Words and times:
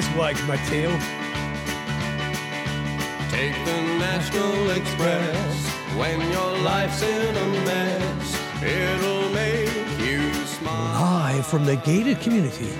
this 0.00 0.16
wags 0.16 0.42
my 0.44 0.56
tail. 0.68 0.90
Take 3.30 3.54
the 3.66 3.80
National 3.98 4.70
Express 4.70 5.66
when 5.96 6.18
your 6.30 6.58
life's 6.58 7.02
in 7.02 7.36
a 7.36 7.48
mess. 7.66 8.62
It'll 8.62 9.28
make 9.30 9.68
you 9.98 10.32
smile. 10.44 10.94
Hi 11.04 11.42
from 11.42 11.66
the 11.66 11.76
gated 11.76 12.20
community. 12.20 12.70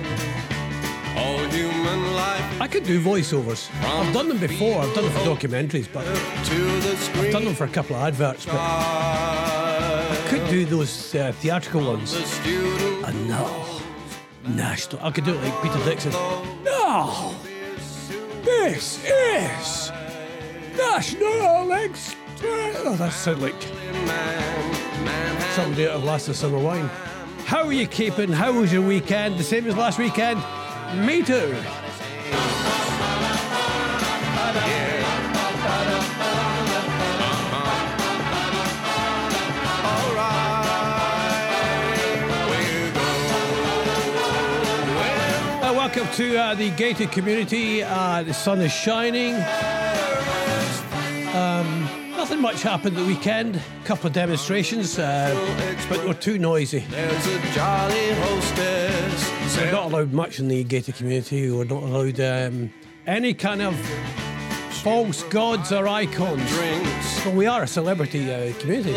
All 1.15 1.43
human 1.49 2.13
life 2.15 2.61
I 2.61 2.67
could 2.67 2.85
do 2.85 2.99
voiceovers. 2.99 3.69
I've 3.83 4.13
done 4.13 4.27
them 4.27 4.39
before. 4.39 4.81
I've 4.81 4.93
done 4.95 5.03
them 5.03 5.13
for 5.13 5.25
documentaries, 5.35 5.87
but 5.93 6.05
to 6.45 6.59
the 6.87 6.95
screen. 6.95 7.31
done 7.31 7.45
them 7.45 7.55
for 7.55 7.65
a 7.65 7.73
couple 7.77 7.95
of 7.97 8.01
adverts. 8.01 8.45
But 8.45 8.55
I 8.55 10.25
could 10.27 10.47
do 10.49 10.65
those 10.65 11.13
uh, 11.13 11.33
theatrical 11.33 11.85
ones. 11.85 12.15
And 13.05 13.27
no, 13.27 13.45
national. 14.47 15.05
I 15.05 15.11
could 15.11 15.25
do 15.25 15.33
it 15.35 15.41
like 15.43 15.61
Peter 15.61 15.83
Dickson. 15.85 16.13
No, 16.93 17.33
this 18.43 19.01
is 19.05 19.91
National 20.77 21.71
Express. 21.71 22.75
Oh, 22.79 22.95
that 22.97 23.13
sounds 23.13 23.41
like 23.41 23.61
somebody 25.55 25.87
out 25.87 25.95
of 25.95 26.03
Last 26.03 26.27
of 26.27 26.35
Summer 26.35 26.59
Wine. 26.59 26.89
How 27.45 27.63
are 27.63 27.71
you 27.71 27.87
keeping? 27.87 28.29
How 28.29 28.51
was 28.51 28.73
your 28.73 28.85
weekend? 28.85 29.37
The 29.37 29.43
same 29.45 29.67
as 29.67 29.77
last 29.77 29.99
weekend? 29.99 30.43
Me 31.07 31.23
too. 31.23 31.55
To 46.13 46.37
uh, 46.37 46.55
the 46.55 46.69
gated 46.71 47.11
community. 47.11 47.83
Uh, 47.83 48.23
the 48.23 48.33
sun 48.33 48.59
is 48.59 48.71
shining. 48.71 49.35
Um, 51.33 51.87
nothing 52.11 52.41
much 52.41 52.61
happened 52.61 52.97
the 52.97 53.05
weekend. 53.05 53.55
A 53.55 53.85
couple 53.85 54.07
of 54.07 54.13
demonstrations, 54.13 54.99
uh, 54.99 55.33
but 55.87 55.99
they 55.99 56.05
were 56.07 56.13
too 56.13 56.37
noisy. 56.37 56.79
There's 56.89 57.27
a 57.27 57.39
jolly 57.53 58.11
hostess. 58.13 59.57
We're 59.57 59.71
not 59.71 59.85
allowed 59.85 60.11
much 60.11 60.39
in 60.39 60.47
the 60.47 60.63
gated 60.65 60.95
community. 60.95 61.49
We're 61.49 61.63
not 61.63 61.83
allowed 61.83 62.19
um, 62.19 62.73
any 63.07 63.33
kind 63.33 63.61
of 63.61 63.75
false 64.83 65.23
gods 65.23 65.71
or 65.71 65.87
icons. 65.87 66.45
Drinks, 66.49 67.23
But 67.23 67.35
we 67.35 67.45
are 67.47 67.63
a 67.63 67.67
celebrity 67.67 68.33
uh, 68.33 68.53
community. 68.59 68.91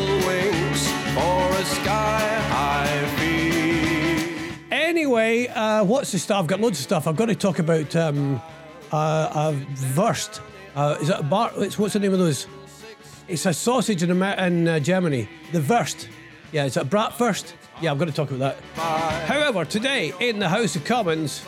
Anyway, 5.05 5.47
uh, 5.49 5.85
what's 5.85 6.13
the 6.13 6.19
stuff? 6.19 6.41
I've 6.41 6.47
got 6.47 6.61
loads 6.63 6.79
of 6.79 6.85
stuff. 6.85 7.07
I've 7.07 7.15
got 7.15 7.27
to 7.27 7.35
talk 7.35 7.59
about 7.59 7.95
um, 7.95 8.41
uh, 8.91 9.53
a 9.53 9.67
Wurst. 9.95 10.41
Uh, 10.75 10.97
is 10.99 11.11
a 11.11 11.23
bar? 11.23 11.53
It's, 11.59 11.79
what's 11.79 11.93
the 11.93 12.01
name 12.01 12.15
of 12.15 12.19
those? 12.19 12.47
It's 13.29 13.45
a 13.45 13.53
sausage 13.53 14.03
in, 14.03 14.11
Amer- 14.11 14.33
in 14.39 14.67
uh, 14.67 14.81
Germany. 14.81 15.29
The 15.53 15.61
Wurst. 15.61 16.09
Yeah, 16.53 16.65
is 16.65 16.79
it 16.79 16.85
a 16.85 16.87
Bratwurst? 16.87 17.53
Yeah, 17.83 17.91
I'm 17.91 17.99
going 17.99 18.09
to 18.09 18.17
talk 18.17 18.31
about 18.31 18.57
that. 18.75 19.27
However, 19.27 19.67
today 19.67 20.15
in 20.21 20.39
the 20.39 20.49
House 20.49 20.75
of 20.75 20.87
Commons, 20.87 21.45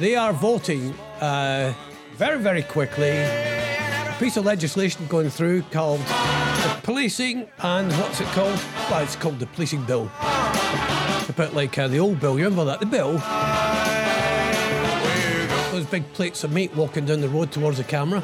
they 0.00 0.16
are 0.16 0.32
voting 0.32 0.92
uh, 1.20 1.72
very, 2.16 2.40
very 2.40 2.64
quickly. 2.64 3.10
A 3.10 4.16
piece 4.18 4.36
of 4.36 4.44
legislation 4.44 5.06
going 5.06 5.30
through 5.30 5.62
called 5.70 6.00
the 6.00 6.80
Policing 6.82 7.48
and 7.60 7.92
what's 7.92 8.20
it 8.20 8.26
called? 8.28 8.60
Well, 8.90 9.04
it's 9.04 9.14
called 9.14 9.38
the 9.38 9.46
Policing 9.46 9.84
Bill. 9.84 10.10
A 11.30 11.32
bit 11.32 11.54
like 11.54 11.78
uh, 11.78 11.86
the 11.86 12.00
old 12.00 12.18
bill. 12.18 12.36
You 12.36 12.46
remember 12.46 12.64
that? 12.64 12.80
The 12.80 12.86
bill. 12.86 13.12
Those 15.70 15.86
big 15.88 16.12
plates 16.12 16.42
of 16.42 16.50
meat 16.50 16.74
walking 16.74 17.06
down 17.06 17.20
the 17.20 17.28
road 17.28 17.52
towards 17.52 17.76
the 17.76 17.84
camera. 17.84 18.20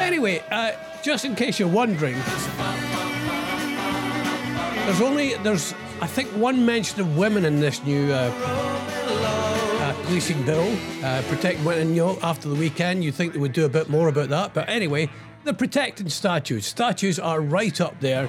Anyway, 0.00 0.42
uh, 0.50 0.72
just 1.00 1.24
in 1.24 1.36
case 1.36 1.60
you're 1.60 1.68
wondering, 1.68 2.16
there's 4.84 5.00
only 5.00 5.34
there's 5.44 5.74
I 6.00 6.08
think 6.08 6.28
one 6.30 6.66
mention 6.66 7.00
of 7.00 7.16
women 7.16 7.44
in 7.44 7.60
this 7.60 7.80
new 7.84 8.12
uh, 8.12 8.32
uh, 8.34 9.92
policing 10.02 10.44
bill, 10.44 10.76
uh, 11.04 11.22
protect 11.28 11.60
women. 11.60 11.90
You 11.90 12.06
know, 12.06 12.18
after 12.20 12.48
the 12.48 12.56
weekend, 12.56 13.04
you 13.04 13.12
think 13.12 13.34
they 13.34 13.38
would 13.38 13.52
do 13.52 13.64
a 13.64 13.68
bit 13.68 13.88
more 13.88 14.08
about 14.08 14.28
that, 14.30 14.54
but 14.54 14.68
anyway, 14.68 15.08
they're 15.44 15.54
protecting 15.54 16.08
statues. 16.08 16.66
Statues 16.66 17.20
are 17.20 17.40
right 17.40 17.80
up 17.80 18.00
there, 18.00 18.28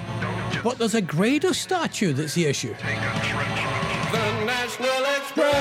but 0.64 0.78
there's 0.78 0.94
a 0.94 1.02
greater 1.02 1.52
statue 1.52 2.14
that's 2.14 2.32
the 2.32 2.46
issue. 2.46 2.74
The 2.74 4.44
National 4.46 5.04
Express. 5.14 5.54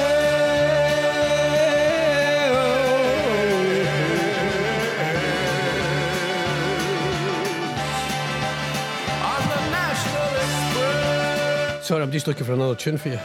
The 9.50 9.70
National 9.72 10.30
Express. 10.40 11.86
Sorry, 11.86 12.02
I'm 12.02 12.12
just 12.12 12.28
looking 12.28 12.46
for 12.46 12.54
another 12.54 12.76
tune 12.76 12.98
for 12.98 13.10
you. 13.10 13.20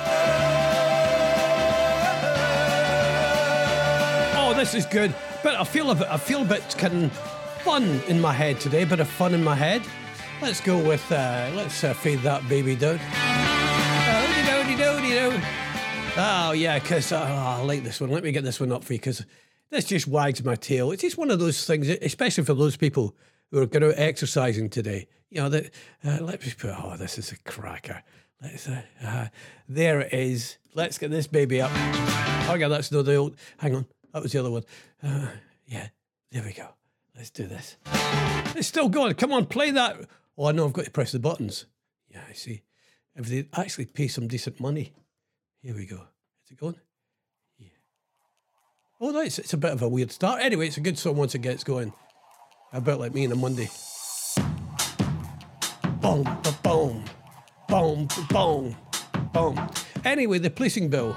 Oh, 4.34 4.53
this 4.56 4.75
is 4.75 4.84
good. 4.84 5.15
But 5.44 5.55
I 5.55 5.62
feel 5.62 5.93
a 5.93 5.94
bit, 5.94 6.09
I 6.09 6.17
feel 6.17 6.43
a 6.43 6.44
bit 6.44 6.75
kind 6.77 7.05
of 7.05 7.12
fun 7.62 8.00
in 8.09 8.21
my 8.21 8.33
head 8.33 8.59
today. 8.59 8.83
A 8.83 8.87
bit 8.87 8.99
of 8.99 9.09
fun 9.09 9.33
in 9.33 9.44
my 9.44 9.55
head. 9.55 9.83
Let's 10.41 10.60
go 10.60 10.78
with, 10.78 11.10
uh, 11.10 11.50
let's 11.54 11.82
uh, 11.82 11.94
that 12.22 12.49
baby 12.49 12.76
down. 12.76 13.00
Oh, 16.21 16.53
yeah, 16.53 16.78
because 16.78 17.12
oh, 17.12 17.19
I 17.19 17.60
like 17.62 17.84
this 17.84 18.00
one. 18.00 18.10
Let 18.10 18.25
me 18.25 18.32
get 18.32 18.43
this 18.43 18.59
one 18.59 18.72
up 18.72 18.82
for 18.82 18.93
you 18.93 18.99
because 18.99 19.25
this 19.71 19.84
just 19.84 20.09
wags 20.09 20.43
my 20.43 20.56
tail. 20.56 20.91
It's 20.91 21.03
just 21.03 21.16
one 21.16 21.31
of 21.31 21.38
those 21.38 21.65
things, 21.65 21.88
especially 21.88 22.44
for 22.44 22.54
those 22.54 22.76
people 22.76 23.15
who 23.50 23.60
are 23.60 23.66
going 23.66 23.84
out 23.84 23.94
exercising 23.97 24.69
today. 24.69 25.06
You 25.31 25.43
know 25.43 25.49
that. 25.49 25.71
Uh, 26.04 26.19
let 26.21 26.44
me 26.44 26.53
put. 26.59 26.70
Oh, 26.70 26.97
this 26.97 27.19
is 27.19 27.31
a 27.31 27.38
cracker. 27.38 28.03
Let's. 28.43 28.69
Uh, 28.69 28.82
uh, 29.05 29.28
there 29.69 30.00
it 30.00 30.12
is. 30.12 30.59
Let's 30.75 30.99
get 30.99 31.10
this 31.10 31.26
baby 31.26 31.60
up. 31.60 31.70
Oh 32.49 32.56
yeah, 32.59 32.69
that's 32.69 32.91
not 32.91 33.05
the 33.05 33.15
old. 33.15 33.37
Hang 33.59 33.76
on, 33.76 33.87
that 34.12 34.22
was 34.22 34.32
the 34.32 34.41
other 34.41 34.50
one. 34.50 34.65
Uh, 35.03 35.28
yeah, 35.66 35.88
there 36.32 36.43
we 36.43 36.53
go. 36.53 36.69
Let's 37.15 37.31
do 37.31 37.47
this. 37.47 37.76
It's 38.56 38.66
still 38.69 38.88
going. 38.88 39.15
Come 39.15 39.32
on, 39.32 39.47
play 39.47 39.70
that. 39.72 40.00
Oh, 40.38 40.47
I 40.47 40.53
know. 40.53 40.66
I've 40.66 40.72
got 40.72 40.84
to 40.84 40.91
press 40.93 41.10
the 41.10 41.19
buttons. 41.19 41.66
Yeah, 42.09 42.22
I 42.28 42.32
see. 42.32 42.62
If 43.16 43.26
they 43.26 43.49
actually 43.54 43.87
pay 43.87 44.06
some 44.06 44.28
decent 44.28 44.60
money. 44.60 44.94
Here 45.60 45.75
we 45.75 45.84
go. 45.84 45.97
Is 46.44 46.53
it 46.53 46.59
going? 46.59 46.76
Yeah. 47.59 47.66
Oh, 49.00 49.10
no, 49.10 49.21
it's, 49.21 49.41
it's 49.41 49.53
a 49.53 49.56
bit 49.56 49.72
of 49.72 49.82
a 49.82 49.88
weird 49.88 50.12
start. 50.12 50.41
Anyway, 50.41 50.69
it's 50.69 50.76
a 50.76 50.81
good 50.81 50.97
song 50.97 51.16
once 51.16 51.34
it 51.34 51.41
gets 51.41 51.65
going. 51.65 51.93
A 52.72 52.81
bit 52.81 53.00
like 53.00 53.12
me 53.12 53.26
on 53.26 53.32
a 53.32 53.37
Monday. 53.37 53.69
Boom, 56.00 56.22
ba 56.22 56.55
boom, 56.62 57.05
boom, 57.66 58.09
boom, 58.31 58.76
boom. 59.32 59.70
Anyway, 60.05 60.38
the 60.38 60.50
policing 60.50 60.88
bill. 60.88 61.16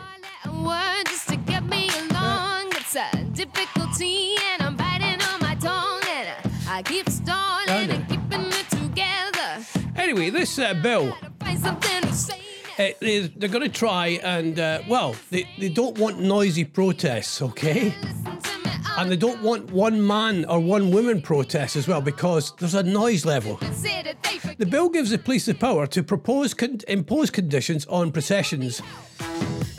Anyway, 10.21 10.39
this 10.39 10.59
uh, 10.59 10.75
bill, 10.75 11.09
Gotta 11.09 11.31
find 11.39 11.59
something 11.59 12.01
to 12.03 12.13
say. 12.13 12.39
uh, 12.77 12.89
they, 12.99 13.19
they're 13.35 13.49
going 13.49 13.63
to 13.63 13.69
try 13.69 14.19
and, 14.23 14.59
uh, 14.59 14.81
well, 14.87 15.15
they, 15.31 15.49
they 15.57 15.69
don't 15.69 15.97
want 15.97 16.19
noisy 16.19 16.63
protests, 16.63 17.41
okay? 17.41 17.85
Listen 18.03 18.23
to 18.39 18.57
me, 18.59 18.71
I'll 18.85 18.99
And 19.01 19.11
they 19.11 19.15
don't 19.17 19.41
want 19.41 19.71
one 19.71 20.05
man 20.05 20.45
or 20.45 20.59
one 20.59 20.91
woman 20.91 21.23
protests 21.23 21.75
as 21.75 21.87
well 21.87 22.01
because 22.01 22.55
there's 22.57 22.75
a 22.75 22.83
noise 22.83 23.25
level. 23.25 23.57
consider 23.57 24.13
they 24.21 24.37
forget. 24.37 24.59
The 24.59 24.65
bill 24.67 24.89
gives 24.89 25.09
the 25.09 25.17
police 25.17 25.45
the 25.47 25.55
power 25.55 25.87
to 25.87 26.03
propose 26.03 26.53
con- 26.53 26.81
impose 26.87 27.31
conditions 27.31 27.87
on 27.87 28.11
processions 28.11 28.79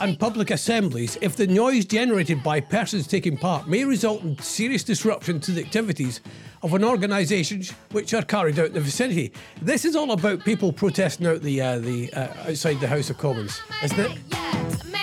and 0.03 0.19
public 0.19 0.51
assemblies 0.51 1.17
if 1.21 1.37
the 1.37 1.47
noise 1.47 1.85
generated 1.85 2.43
by 2.43 2.59
persons 2.59 3.07
taking 3.07 3.37
part 3.37 3.69
may 3.69 3.85
result 3.85 4.21
in 4.21 4.37
serious 4.39 4.83
disruption 4.83 5.39
to 5.39 5.51
the 5.51 5.63
activities 5.63 6.19
of 6.61 6.73
an 6.73 6.83
organisation 6.83 7.63
which 7.91 8.13
are 8.13 8.21
carried 8.21 8.59
out 8.59 8.67
in 8.67 8.73
the 8.73 8.81
vicinity. 8.81 9.31
This 9.61 9.85
is 9.85 9.95
all 9.95 10.11
about 10.11 10.43
people 10.43 10.73
protesting 10.73 11.25
out 11.25 11.41
the 11.41 11.61
uh, 11.61 11.79
the 11.79 12.11
uh, 12.11 12.49
outside 12.49 12.81
the 12.81 12.87
House 12.87 13.09
of 13.09 13.17
Commons, 13.17 13.61
isn't 13.81 13.99
it? 13.99 15.02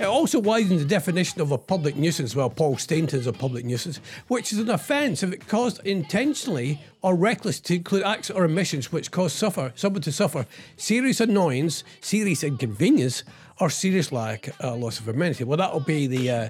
Yes, 0.00 0.06
Mary 0.06 0.08
Jo- 0.08 0.12
It 0.12 0.14
also 0.14 0.38
widens 0.40 0.82
the 0.82 0.88
definition 0.88 1.40
of 1.40 1.52
a 1.52 1.58
public 1.58 1.96
nuisance. 1.96 2.34
Well, 2.34 2.50
Paul 2.50 2.76
Stainton's 2.76 3.26
a 3.26 3.32
public 3.32 3.64
nuisance, 3.64 4.00
which 4.28 4.52
is 4.52 4.58
an 4.58 4.70
offence 4.70 5.22
if 5.22 5.32
it 5.32 5.46
caused 5.46 5.80
intentionally 5.86 6.80
or 7.02 7.14
reckless 7.14 7.60
to 7.60 7.74
include 7.76 8.02
acts 8.04 8.30
or 8.30 8.44
omissions 8.44 8.92
which 8.92 9.10
cause 9.10 9.32
suffer 9.32 9.72
someone 9.74 10.02
to 10.02 10.12
suffer 10.12 10.46
serious 10.76 11.20
annoyance, 11.20 11.84
serious 12.00 12.42
inconvenience, 12.44 13.24
or 13.60 13.68
serious 13.68 14.10
lack 14.10 14.48
uh, 14.64 14.74
loss 14.74 14.98
of 15.00 15.08
amenity. 15.08 15.44
Well, 15.44 15.58
that'll 15.58 15.80
be 15.80 16.06
the 16.06 16.30
uh, 16.30 16.48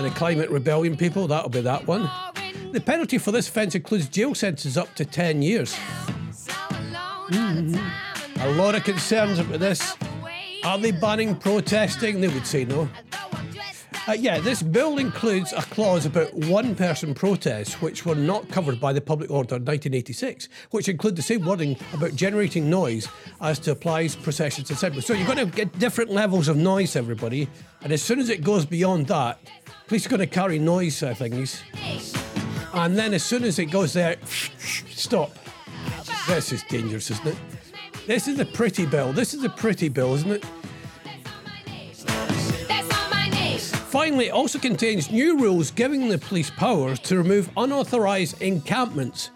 the 0.00 0.10
climate 0.10 0.48
rebellion 0.50 0.96
people. 0.96 1.26
That'll 1.26 1.50
be 1.50 1.60
that 1.60 1.86
one. 1.86 2.10
The 2.72 2.80
penalty 2.80 3.18
for 3.18 3.32
this 3.32 3.48
offence 3.48 3.74
includes 3.74 4.08
jail 4.08 4.34
sentences 4.34 4.78
up 4.78 4.94
to 4.94 5.04
ten 5.04 5.42
years. 5.42 5.76
So 6.32 6.52
alone 6.70 6.96
all 6.96 7.26
the 7.28 7.72
time, 7.76 7.92
and 8.40 8.42
A 8.42 8.50
lot 8.62 8.74
of 8.74 8.84
concerns 8.84 9.38
about 9.38 9.60
this. 9.60 9.94
Are 10.64 10.78
they 10.78 10.90
banning 10.90 11.36
protesting? 11.36 12.20
They 12.20 12.28
would 12.28 12.46
say 12.46 12.64
no. 12.64 12.88
Uh, 14.08 14.12
yeah, 14.12 14.38
this 14.38 14.62
bill 14.62 14.96
includes 14.96 15.52
a 15.52 15.60
clause 15.60 16.06
about 16.06 16.32
one 16.32 16.74
person 16.74 17.12
protests 17.12 17.74
which 17.82 18.06
were 18.06 18.14
not 18.14 18.48
covered 18.48 18.80
by 18.80 18.90
the 18.90 19.02
Public 19.02 19.30
Order 19.30 19.56
1986, 19.56 20.48
which 20.70 20.88
include 20.88 21.14
the 21.14 21.20
same 21.20 21.44
wording 21.44 21.76
about 21.92 22.14
generating 22.14 22.70
noise 22.70 23.06
as 23.42 23.58
to 23.58 23.72
applies 23.72 24.16
processions, 24.16 24.70
etc. 24.70 25.02
So 25.02 25.12
you're 25.12 25.26
going 25.26 25.50
to 25.50 25.54
get 25.54 25.78
different 25.78 26.10
levels 26.10 26.48
of 26.48 26.56
noise, 26.56 26.96
everybody, 26.96 27.50
and 27.82 27.92
as 27.92 28.00
soon 28.00 28.18
as 28.18 28.30
it 28.30 28.42
goes 28.42 28.64
beyond 28.64 29.08
that, 29.08 29.40
police 29.88 30.06
are 30.06 30.10
going 30.10 30.20
to 30.20 30.26
carry 30.26 30.58
noise 30.58 31.02
uh, 31.02 31.12
things, 31.12 31.62
and 32.72 32.96
then 32.96 33.12
as 33.12 33.22
soon 33.22 33.44
as 33.44 33.58
it 33.58 33.66
goes 33.66 33.92
there, 33.92 34.16
stop. 34.24 35.32
This 36.26 36.52
is 36.52 36.62
dangerous, 36.62 37.10
isn't 37.10 37.26
it? 37.26 37.36
This 38.08 38.26
is 38.26 38.38
a 38.38 38.46
pretty 38.46 38.86
bill. 38.86 39.12
This 39.12 39.34
is 39.34 39.44
a 39.44 39.50
pretty 39.50 39.90
bill, 39.90 40.14
isn't 40.14 40.30
it? 40.30 40.44
Finally, 43.90 44.28
it 44.28 44.30
also 44.30 44.58
contains 44.58 45.10
new 45.10 45.36
rules 45.36 45.70
giving 45.70 46.08
the 46.08 46.16
police 46.16 46.48
powers 46.48 46.98
to 47.00 47.18
remove 47.18 47.50
unauthorised 47.58 48.40
encampments. 48.40 49.28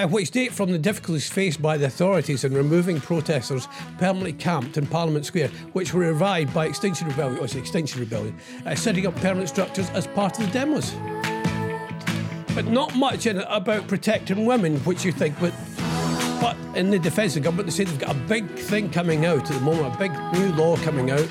Uh, 0.00 0.06
which 0.08 0.30
date 0.30 0.50
from 0.50 0.72
the 0.72 0.78
difficulties 0.78 1.28
faced 1.28 1.60
by 1.60 1.76
the 1.76 1.84
authorities 1.84 2.44
in 2.44 2.54
removing 2.54 2.98
protesters 2.98 3.68
permanently 3.98 4.32
camped 4.32 4.78
in 4.78 4.86
Parliament 4.86 5.26
Square, 5.26 5.48
which 5.74 5.92
were 5.92 6.00
revived 6.00 6.54
by 6.54 6.64
Extinction 6.64 7.06
Rebellion, 7.06 7.38
or 7.38 7.44
Extinction 7.44 8.00
Rebellion, 8.00 8.34
uh, 8.64 8.74
setting 8.74 9.06
up 9.06 9.14
permanent 9.16 9.50
structures 9.50 9.90
as 9.90 10.06
part 10.06 10.38
of 10.38 10.46
the 10.46 10.52
demos 10.52 10.94
but 12.54 12.66
not 12.66 12.96
much 12.96 13.26
in 13.26 13.38
it 13.38 13.46
about 13.48 13.86
protecting 13.88 14.46
women, 14.46 14.76
which 14.80 15.04
you 15.04 15.12
think, 15.12 15.38
but 15.38 15.52
but 16.40 16.56
in 16.74 16.90
the 16.90 16.98
defence 16.98 17.36
of 17.36 17.42
the 17.42 17.44
government, 17.44 17.68
they 17.68 17.72
say 17.72 17.84
they've 17.84 17.98
got 17.98 18.16
a 18.16 18.18
big 18.20 18.48
thing 18.58 18.88
coming 18.88 19.26
out 19.26 19.50
at 19.50 19.58
the 19.58 19.60
moment, 19.60 19.94
a 19.94 19.98
big 19.98 20.12
new 20.32 20.50
law 20.54 20.76
coming 20.78 21.10
out. 21.10 21.28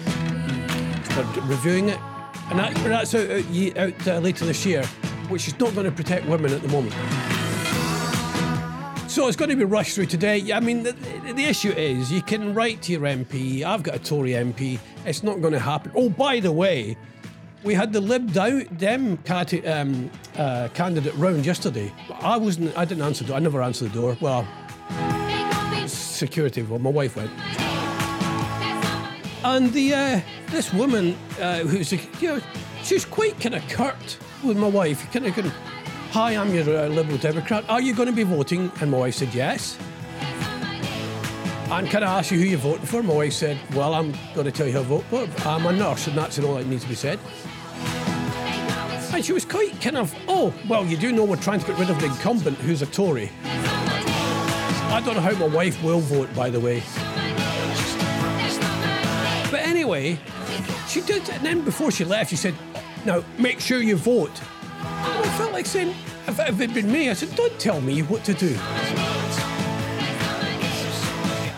They're 1.16 1.44
reviewing 1.44 1.90
it, 1.90 2.00
and 2.52 2.60
that, 2.60 2.74
that's 2.76 3.16
out, 3.16 3.30
out, 3.32 3.78
out 3.78 4.08
uh, 4.08 4.20
later 4.20 4.46
this 4.46 4.64
year, 4.64 4.84
which 5.28 5.48
is 5.48 5.60
not 5.60 5.74
going 5.74 5.86
to 5.86 5.92
protect 5.92 6.28
women 6.28 6.54
at 6.54 6.62
the 6.62 6.70
moment. 6.70 6.94
So 9.20 9.28
it's 9.28 9.36
going 9.36 9.50
to 9.50 9.58
be 9.58 9.66
rushed 9.66 9.96
through 9.96 10.06
today. 10.06 10.54
I 10.54 10.62
mean, 10.62 10.84
the, 10.84 10.94
the, 10.94 11.44
issue 11.44 11.72
is 11.72 12.10
you 12.10 12.22
can 12.22 12.54
write 12.54 12.82
to 12.84 12.94
your 12.94 13.02
MP. 13.02 13.64
I've 13.64 13.84
got 13.84 13.96
a 13.96 14.00
Tory 14.00 14.32
MP. 14.32 14.80
It's 15.06 15.24
not 15.24 15.42
going 15.42 15.52
to 15.52 15.60
happen. 15.60 15.92
Oh, 15.94 16.10
by 16.10 16.40
the 16.40 16.54
way, 16.54 16.96
we 17.66 17.74
had 17.74 17.92
the 17.92 18.00
Lib 18.00 18.32
Dem 18.32 19.20
um, 19.66 20.12
uh, 20.38 20.70
candidate 20.74 21.14
round 21.16 21.46
yesterday. 21.46 21.92
I 22.22 22.38
wasn't. 22.38 22.78
I 22.78 22.86
didn't 22.86 23.04
answer 23.04 23.26
the 23.26 23.28
door. 23.28 23.36
I 23.36 23.40
never 23.42 23.62
answered 23.62 23.92
the 23.92 24.00
door. 24.00 24.18
Well, 24.22 24.48
security. 25.86 26.62
Well, 26.62 26.80
my 26.80 26.90
wife 26.90 27.18
went. 27.18 27.32
And 29.44 29.74
the 29.74 29.94
uh, 29.96 30.22
this 30.52 30.74
woman 30.74 31.18
uh, 31.42 31.60
who's 31.60 31.92
you 31.92 32.00
know 32.22 32.42
she's 32.84 33.04
quite 33.04 33.38
kind 33.42 33.56
of 33.56 33.68
curt 33.68 34.18
with 34.46 34.56
my 34.56 34.70
wife. 34.70 35.12
Kind 35.12 35.26
of 35.26 35.36
going, 35.36 35.52
"Hi, 36.12 36.36
I'm 36.36 36.54
your 36.54 36.68
uh, 36.78 36.88
Liberal 36.88 37.18
Democrat. 37.18 37.64
Are 37.70 37.82
you 37.82 37.94
going 37.94 38.10
to 38.10 38.16
be 38.16 38.24
voting?" 38.24 38.72
And 38.82 38.92
my 38.92 38.98
wife 38.98 39.16
said 39.16 39.34
yes. 39.34 39.78
And 41.72 41.88
can 41.88 42.04
I 42.04 42.18
ask 42.18 42.32
you 42.32 42.40
who 42.40 42.46
you're 42.46 42.58
voting 42.58 42.88
for? 42.88 43.04
My 43.04 43.14
wife 43.14 43.34
said, 43.34 43.60
Well, 43.76 43.94
I'm 43.94 44.12
going 44.34 44.46
to 44.46 44.52
tell 44.52 44.66
you 44.66 44.74
who 44.74 44.80
I 44.80 44.84
vote 44.84 45.04
for. 45.04 45.48
I'm 45.48 45.68
a 45.68 45.72
nurse, 45.72 46.08
and 46.08 46.18
that's 46.18 46.40
all 46.40 46.56
that 46.56 46.66
needs 46.66 46.82
to 46.82 46.90
be 46.90 46.96
said. 46.96 47.20
And 49.14 49.24
she 49.24 49.34
was 49.34 49.46
quite 49.46 49.80
kind 49.80 49.98
of, 49.98 50.16
Oh, 50.28 50.52
well, 50.68 50.84
you 50.84 50.98
do 50.98 51.12
know 51.12 51.26
we're 51.26 51.36
trying 51.36 51.60
to 51.60 51.68
get 51.68 51.78
rid 51.78 51.92
of 51.92 52.00
the 52.00 52.08
incumbent 52.08 52.58
who's 52.58 52.82
a 52.82 52.88
Tory. 52.88 53.30
I 53.44 55.00
don't 55.06 55.14
know 55.14 55.22
how 55.22 55.36
my 55.36 55.46
wife 55.46 55.84
will 55.84 56.00
vote, 56.00 56.34
by 56.34 56.50
the 56.50 56.60
way. 56.60 56.82
But 59.52 59.60
anyway, 59.60 60.18
she 60.88 61.02
did, 61.02 61.30
and 61.30 61.46
then 61.46 61.62
before 61.62 61.92
she 61.92 62.04
left, 62.04 62.32
she 62.32 62.36
said, 62.36 62.56
Now, 63.06 63.24
make 63.38 63.60
sure 63.60 63.80
you 63.80 63.96
vote. 63.96 64.42
I 65.22 65.38
felt 65.38 65.54
like 65.54 65.66
saying, 65.66 65.96
if, 66.28 66.40
if 66.40 66.60
it'd 66.60 66.74
been 66.74 66.92
me, 66.92 67.10
I 67.10 67.14
said, 67.14 67.36
Don't 67.36 67.60
tell 67.60 67.82
me 67.82 68.02
what 68.02 68.24
to 68.26 68.34
do. 68.34 68.54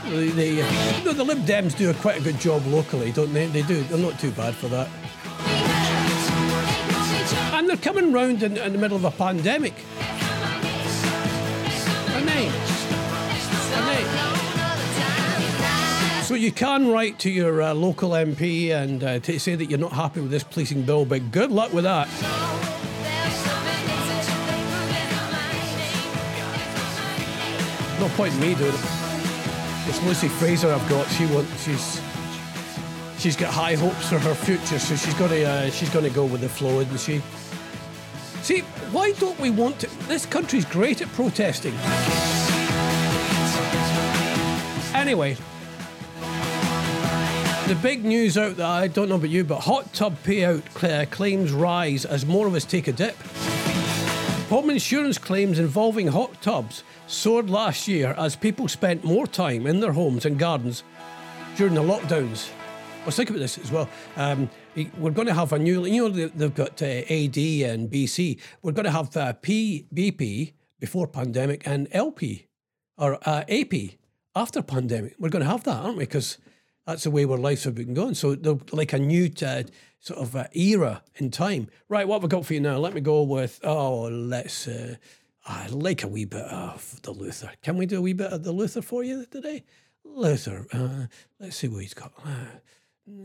The, 0.10 0.32
the, 0.32 0.62
uh, 0.62 1.14
the 1.14 1.24
Lib 1.24 1.40
Dems 1.46 1.78
do 1.78 1.90
a 1.90 1.94
quite 1.94 2.20
a 2.20 2.22
good 2.22 2.40
job 2.40 2.66
locally, 2.66 3.12
don't 3.12 3.34
they? 3.34 3.46
They 3.48 3.62
do. 3.62 3.82
They're 3.84 3.98
not 3.98 4.20
too 4.20 4.32
bad 4.32 4.56
for 4.56 4.68
that. 4.68 4.90
And 7.54 7.70
they're 7.70 7.78
coming 7.78 8.12
round 8.12 8.44
in, 8.44 8.58
in 8.58 8.74
the 8.74 8.78
middle 8.78 8.98
of 8.98 9.06
a 9.06 9.12
pandemic. 9.12 9.74
So 16.32 16.36
you 16.38 16.54
can 16.54 16.88
write 16.88 17.20
to 17.20 17.30
your 17.30 17.62
uh, 17.62 17.74
local 17.74 18.12
MP 18.12 18.70
and 18.70 19.04
uh, 19.04 19.22
say 19.22 19.56
that 19.56 19.66
you're 19.66 19.78
not 19.78 19.92
happy 19.92 20.22
with 20.22 20.32
this 20.32 20.46
policing 20.46 20.84
bill, 20.84 21.04
but 21.04 21.30
good 21.30 21.52
luck 21.52 21.74
with 21.74 21.84
that. 21.84 22.08
No 28.02 28.10
point 28.16 28.34
in 28.34 28.40
me 28.40 28.56
doing 28.56 28.74
it. 28.74 28.80
It's 29.88 30.04
Lucy 30.04 30.28
Frazer 30.28 30.74
I've 30.74 30.90
got. 30.90 31.08
She 31.12 31.28
wants. 31.28 31.64
She's. 31.64 32.02
She's 33.20 33.36
got 33.36 33.54
high 33.54 33.76
hopes 33.76 34.10
for 34.10 34.18
her 34.18 34.34
future, 34.34 34.80
so 34.80 34.96
she's 34.96 35.14
going 35.14 35.30
to. 35.30 35.44
Uh, 35.44 35.70
she's 35.70 35.92
going 35.92 36.06
to 36.06 36.10
go 36.10 36.26
with 36.26 36.42
the 36.42 36.50
flow, 36.50 36.80
isn't 36.80 37.00
she? 37.00 37.22
See, 38.42 38.62
why 38.92 39.12
don't 39.20 39.40
we 39.40 39.52
want 39.52 39.80
to? 39.82 40.08
This 40.08 40.26
country's 40.26 40.66
great 40.66 41.04
at 41.04 41.10
protesting. 41.10 41.76
Anyway, 44.96 45.38
the 47.68 47.78
big 47.84 48.04
news 48.04 48.36
out 48.36 48.56
there. 48.58 48.66
I 48.66 48.88
don't 48.88 49.10
know 49.10 49.16
about 49.16 49.30
you, 49.30 49.44
but 49.44 49.60
hot 49.60 49.94
tub 49.94 50.18
payout 50.24 50.64
cl- 50.76 51.06
claims 51.06 51.52
rise 51.52 52.06
as 52.06 52.26
more 52.26 52.48
of 52.48 52.56
us 52.56 52.66
take 52.66 52.88
a 52.88 52.94
dip. 52.94 53.16
Home 54.52 54.70
insurance 54.70 55.18
claims 55.18 55.60
involving 55.60 56.08
hot 56.08 56.42
tubs 56.42 56.84
soared 57.08 57.50
last 57.50 57.88
year 57.88 58.14
as 58.18 58.36
people 58.36 58.68
spent 58.68 59.02
more 59.02 59.26
time 59.26 59.66
in 59.66 59.80
their 59.80 59.94
homes 59.94 60.26
and 60.26 60.38
gardens 60.38 60.84
during 61.56 61.74
the 61.74 61.82
lockdowns. 61.82 62.50
I 63.02 63.06
was 63.06 63.16
thinking 63.16 63.34
about 63.38 63.44
this 63.44 63.58
as 63.58 63.72
well. 63.72 63.88
Um, 64.18 64.50
we're 64.98 65.12
going 65.12 65.28
to 65.28 65.34
have 65.34 65.54
a 65.54 65.58
new, 65.60 65.86
you 65.86 66.02
know, 66.04 66.10
they- 66.10 66.26
they've 66.26 66.54
got 66.54 66.82
uh, 66.82 66.86
AD 66.86 67.38
and 67.38 67.90
BC. 67.90 68.40
We're 68.62 68.74
going 68.74 68.84
to 68.84 68.92
have 68.92 69.16
uh, 69.16 69.32
P, 69.34 69.88
BP 69.96 70.52
before 70.82 71.08
pandemic 71.08 71.66
and 71.66 71.88
LP 71.94 72.48
or 72.98 73.20
uh, 73.26 73.46
AP 73.48 73.74
after 74.36 74.62
pandemic. 74.62 75.16
We're 75.18 75.30
going 75.30 75.46
to 75.46 75.50
have 75.50 75.64
that, 75.64 75.78
aren't 75.78 75.96
we? 75.98 76.04
Because 76.04 76.38
that's 76.86 77.04
the 77.04 77.12
way 77.12 77.26
our 77.26 77.38
lives 77.38 77.64
have 77.64 77.76
been 77.76 77.94
going. 77.94 78.16
So 78.16 78.36
like 78.72 78.94
a 78.94 79.00
new 79.00 79.32
uh, 79.42 79.64
sort 80.00 80.20
of 80.20 80.36
uh, 80.36 80.48
era 80.54 81.04
in 81.16 81.32
time. 81.32 81.70
Right, 81.90 82.08
what 82.08 82.22
have 82.22 82.30
got 82.30 82.46
for 82.46 82.54
you 82.54 82.60
now? 82.60 82.78
Let 82.78 82.94
me 82.94 83.02
go 83.02 83.24
with, 83.24 83.60
oh, 83.64 84.04
let's, 84.04 84.68
uh, 84.68 84.96
I 85.46 85.68
like 85.68 86.04
a 86.04 86.08
wee 86.08 86.26
bit 86.26 86.46
of 86.46 87.02
the 87.04 87.12
Luther. 87.12 87.52
Can 87.62 87.78
we 87.78 87.86
do 87.86 88.00
a 88.00 88.02
wee 88.02 88.14
bit 88.14 88.32
of 88.32 88.44
the 88.44 88.52
Luther 88.52 88.82
for 88.82 89.04
you 89.04 89.26
today? 89.26 89.64
Luther, 90.04 90.66
uh, 90.74 91.06
let's 91.40 91.58
see 91.58 91.68
what 91.68 91.84
he's 91.84 91.94
got. 91.94 92.12
Uh, 92.26 92.46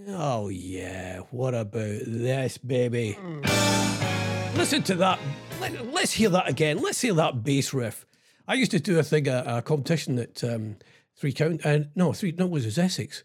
oh, 0.08 0.48
yeah, 0.48 1.20
what 1.30 1.54
about 1.54 2.00
this, 2.06 2.58
baby? 2.58 3.18
Listen 4.54 4.82
to 4.84 4.94
that. 4.96 5.18
Let, 5.60 5.92
let's 5.92 6.12
hear 6.12 6.28
that 6.30 6.48
again. 6.48 6.78
Let's 6.78 7.00
hear 7.00 7.14
that 7.14 7.42
bass 7.42 7.72
riff. 7.72 8.06
I 8.46 8.54
used 8.54 8.70
to 8.70 8.80
do 8.80 8.98
a 8.98 9.02
thing, 9.02 9.26
a, 9.28 9.44
a 9.46 9.62
competition 9.62 10.18
at 10.18 10.44
um, 10.44 10.76
Three 11.16 11.32
Count, 11.32 11.62
and 11.64 11.88
no, 11.94 12.12
three, 12.12 12.32
no, 12.32 12.44
it 12.44 12.50
was 12.50 12.78
Essex, 12.78 13.24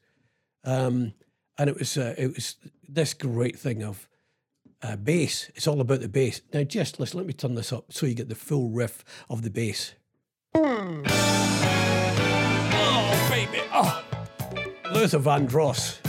um, 0.63 1.13
and 1.57 1.69
it 1.69 1.77
was 1.77 1.97
uh, 1.97 2.15
it 2.17 2.33
was 2.33 2.55
this 2.87 3.13
great 3.13 3.57
thing 3.57 3.83
of 3.83 4.07
uh, 4.81 4.95
bass. 4.95 5.49
It's 5.55 5.67
all 5.67 5.81
about 5.81 6.01
the 6.01 6.09
bass. 6.09 6.41
Now, 6.53 6.63
just 6.63 6.99
listen. 6.99 7.17
Let 7.17 7.27
me 7.27 7.33
turn 7.33 7.55
this 7.55 7.71
up 7.71 7.93
so 7.93 8.05
you 8.05 8.15
get 8.15 8.29
the 8.29 8.35
full 8.35 8.69
riff 8.69 9.03
of 9.29 9.43
the 9.43 9.49
bass. 9.49 9.93
Oh, 10.55 11.01
baby! 13.29 13.61
Oh, 13.73 14.03
Luther 14.93 15.19
Vandross. 15.19 15.99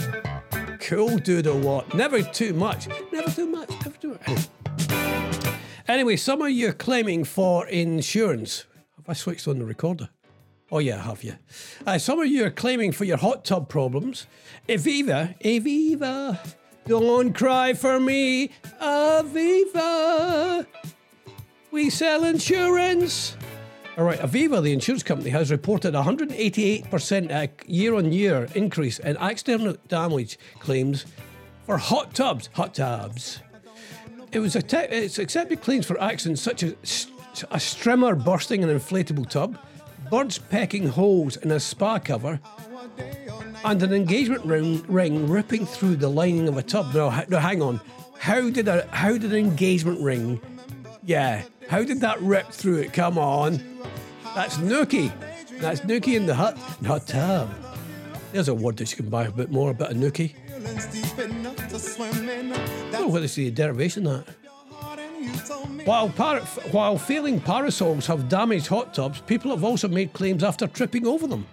Cool 0.79 1.17
dude 1.17 1.47
or 1.47 1.57
what? 1.57 1.93
Never 1.93 2.21
too 2.21 2.53
much. 2.53 2.87
Never 3.11 3.31
too 3.31 3.47
much. 3.47 3.69
Never 3.69 3.97
too 3.97 4.19
much. 4.27 4.47
Anyway, 5.87 6.15
some 6.15 6.41
of 6.41 6.49
you 6.49 6.69
are 6.69 6.73
claiming 6.73 7.23
for 7.23 7.67
insurance. 7.67 8.65
Have 8.97 9.07
I 9.07 9.13
switched 9.13 9.47
on 9.47 9.59
the 9.59 9.65
recorder? 9.65 10.09
Oh, 10.73 10.79
yeah, 10.79 11.03
have 11.03 11.23
you. 11.23 11.35
Uh, 11.85 11.99
some 11.99 12.19
of 12.19 12.25
you 12.25 12.45
are 12.45 12.49
claiming 12.49 12.93
for 12.93 13.03
your 13.03 13.17
hot 13.17 13.45
tub 13.45 13.69
problems. 13.69 14.25
Aviva, 14.67 15.39
Aviva, 15.41 16.39
don't 16.87 17.31
cry 17.31 17.73
for 17.73 17.99
me, 17.99 18.49
Aviva. 18.81 20.65
We 21.69 21.91
sell 21.91 22.23
insurance. 22.23 23.37
All 23.99 24.03
right, 24.03 24.17
Aviva, 24.17 24.63
the 24.63 24.73
insurance 24.73 25.03
company, 25.03 25.29
has 25.29 25.51
reported 25.51 25.93
a 25.93 26.01
188% 26.01 27.31
uh, 27.31 27.47
year 27.67 27.93
on 27.93 28.11
year 28.11 28.47
increase 28.55 28.97
in 28.97 29.15
accidental 29.17 29.75
damage 29.89 30.39
claims 30.57 31.05
for 31.67 31.77
hot 31.77 32.15
tubs. 32.15 32.49
Hot 32.53 32.73
tubs. 32.73 33.41
it 34.31 34.39
was 34.39 34.55
a 34.55 34.61
te- 34.63 34.77
it's 34.89 35.19
accepted 35.19 35.61
claims 35.61 35.85
for 35.85 36.01
accidents 36.01 36.41
such 36.41 36.63
as 36.63 37.05
a 37.51 37.57
strimmer 37.57 38.15
bursting 38.25 38.63
an 38.63 38.71
inflatable 38.71 39.29
tub, 39.29 39.59
birds 40.13 40.37
pecking 40.37 40.87
holes 40.87 41.37
in 41.37 41.49
a 41.49 41.59
spa 41.59 41.97
cover, 41.97 42.39
and 43.65 43.81
an 43.81 43.91
engagement 43.91 44.45
ring, 44.45 44.85
ring 44.87 45.27
ripping 45.27 45.65
through 45.65 45.95
the 45.95 46.07
lining 46.07 46.47
of 46.47 46.55
a 46.55 46.61
tub. 46.61 46.93
No, 46.93 47.09
hang 47.09 47.63
on. 47.63 47.81
How 48.19 48.51
did 48.51 48.67
a 48.67 48.87
how 48.91 49.13
did 49.13 49.31
an 49.31 49.33
engagement 49.33 49.99
ring? 50.01 50.39
Yeah, 51.03 51.41
how 51.67 51.83
did 51.83 51.99
that 52.01 52.21
rip 52.21 52.47
through 52.51 52.81
it? 52.81 52.93
Come 52.93 53.17
on, 53.17 53.59
that's 54.35 54.57
nookie. 54.57 55.11
That's 55.59 55.81
nookie 55.81 56.15
in 56.15 56.27
the 56.27 56.35
hut, 56.35 56.59
hot 56.85 57.07
tub. 57.07 57.49
Um, 57.49 57.55
there's 58.33 58.49
a 58.49 58.53
word 58.53 58.77
that 58.77 58.91
you 58.91 58.97
can 58.97 59.09
buy 59.09 59.25
a 59.25 59.31
bit 59.31 59.49
more 59.49 59.71
about 59.71 59.93
a 59.93 59.95
nookie. 59.95 60.35
I 60.47 61.21
don't 62.91 63.01
know 63.01 63.07
whether 63.07 63.25
it's 63.25 63.33
the 63.33 63.49
derivation 63.49 64.05
of 64.05 64.27
that. 64.27 64.35
While, 65.85 66.09
par- 66.09 66.39
while 66.71 66.97
failing 66.97 67.41
parasols 67.41 68.07
have 68.07 68.29
damaged 68.29 68.67
hot 68.67 68.93
tubs, 68.93 69.19
people 69.21 69.51
have 69.51 69.65
also 69.65 69.89
made 69.89 70.13
claims 70.13 70.43
after 70.43 70.65
tripping 70.65 71.05
over 71.05 71.27
them. 71.27 71.45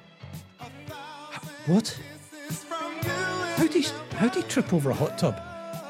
What? 1.67 1.99
How 3.57 3.67
do 3.67 3.81
you, 3.81 3.89
how 4.13 4.29
do 4.29 4.39
you 4.39 4.47
trip 4.47 4.73
over 4.73 4.91
a 4.91 4.95
hot 4.95 5.19
tub? 5.19 5.41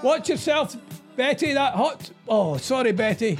Watch 0.02 0.30
yourself, 0.30 0.74
Betty. 1.16 1.52
That 1.52 1.74
hot. 1.74 2.10
Oh, 2.26 2.56
sorry, 2.56 2.92
Betty. 2.92 3.38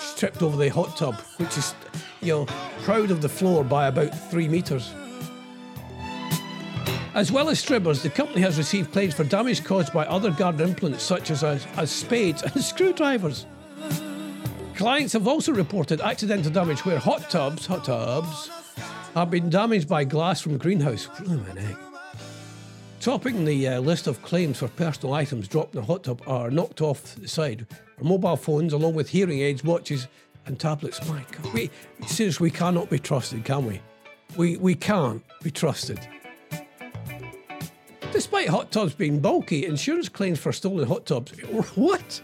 She's 0.00 0.14
tripped 0.14 0.42
over 0.42 0.56
the 0.56 0.68
hot 0.68 0.96
tub, 0.96 1.14
which 1.36 1.56
is, 1.56 1.74
you 2.20 2.32
know, 2.32 2.46
proud 2.82 3.12
of 3.12 3.22
the 3.22 3.28
floor 3.28 3.62
by 3.62 3.86
about 3.86 4.10
three 4.30 4.48
meters. 4.48 4.92
As 7.14 7.30
well 7.30 7.50
as 7.50 7.60
strippers, 7.60 8.02
the 8.02 8.10
company 8.10 8.40
has 8.40 8.58
received 8.58 8.92
claims 8.92 9.14
for 9.14 9.22
damage 9.22 9.62
caused 9.64 9.92
by 9.92 10.06
other 10.06 10.30
garden 10.32 10.68
implements 10.68 11.04
such 11.04 11.30
as, 11.30 11.44
as, 11.44 11.66
as 11.76 11.90
spades 11.90 12.42
and 12.42 12.60
screwdrivers. 12.64 13.46
Clients 14.82 15.12
have 15.12 15.28
also 15.28 15.52
reported 15.52 16.00
accidental 16.00 16.50
damage 16.50 16.84
where 16.84 16.98
hot 16.98 17.30
tubs, 17.30 17.66
hot 17.66 17.84
tubs, 17.84 18.50
have 19.14 19.30
been 19.30 19.48
damaged 19.48 19.88
by 19.88 20.02
glass 20.02 20.40
from 20.40 20.58
greenhouse. 20.58 21.08
Topping 23.00 23.44
the 23.44 23.68
uh, 23.68 23.80
list 23.80 24.08
of 24.08 24.20
claims 24.22 24.58
for 24.58 24.66
personal 24.66 25.14
items 25.14 25.46
dropped 25.46 25.76
in 25.76 25.82
a 25.82 25.84
hot 25.84 26.02
tub 26.02 26.20
are 26.26 26.50
knocked 26.50 26.80
off 26.80 27.14
the 27.14 27.28
side 27.28 27.64
are 28.00 28.04
mobile 28.04 28.34
phones 28.34 28.72
along 28.72 28.94
with 28.94 29.08
hearing 29.08 29.38
aids, 29.38 29.62
watches, 29.62 30.08
and 30.46 30.58
tablets. 30.58 30.98
My 31.08 31.24
God, 31.30 31.54
we 31.54 31.70
seriously 32.08 32.46
we 32.46 32.50
cannot 32.50 32.90
be 32.90 32.98
trusted, 32.98 33.44
can 33.44 33.64
we? 33.64 33.80
We 34.36 34.56
we 34.56 34.74
can't 34.74 35.22
be 35.44 35.52
trusted. 35.52 36.00
Despite 38.10 38.48
hot 38.48 38.72
tubs 38.72 38.94
being 38.94 39.20
bulky, 39.20 39.64
insurance 39.64 40.08
claims 40.08 40.40
for 40.40 40.50
stolen 40.50 40.88
hot 40.88 41.06
tubs 41.06 41.30
what? 41.76 42.20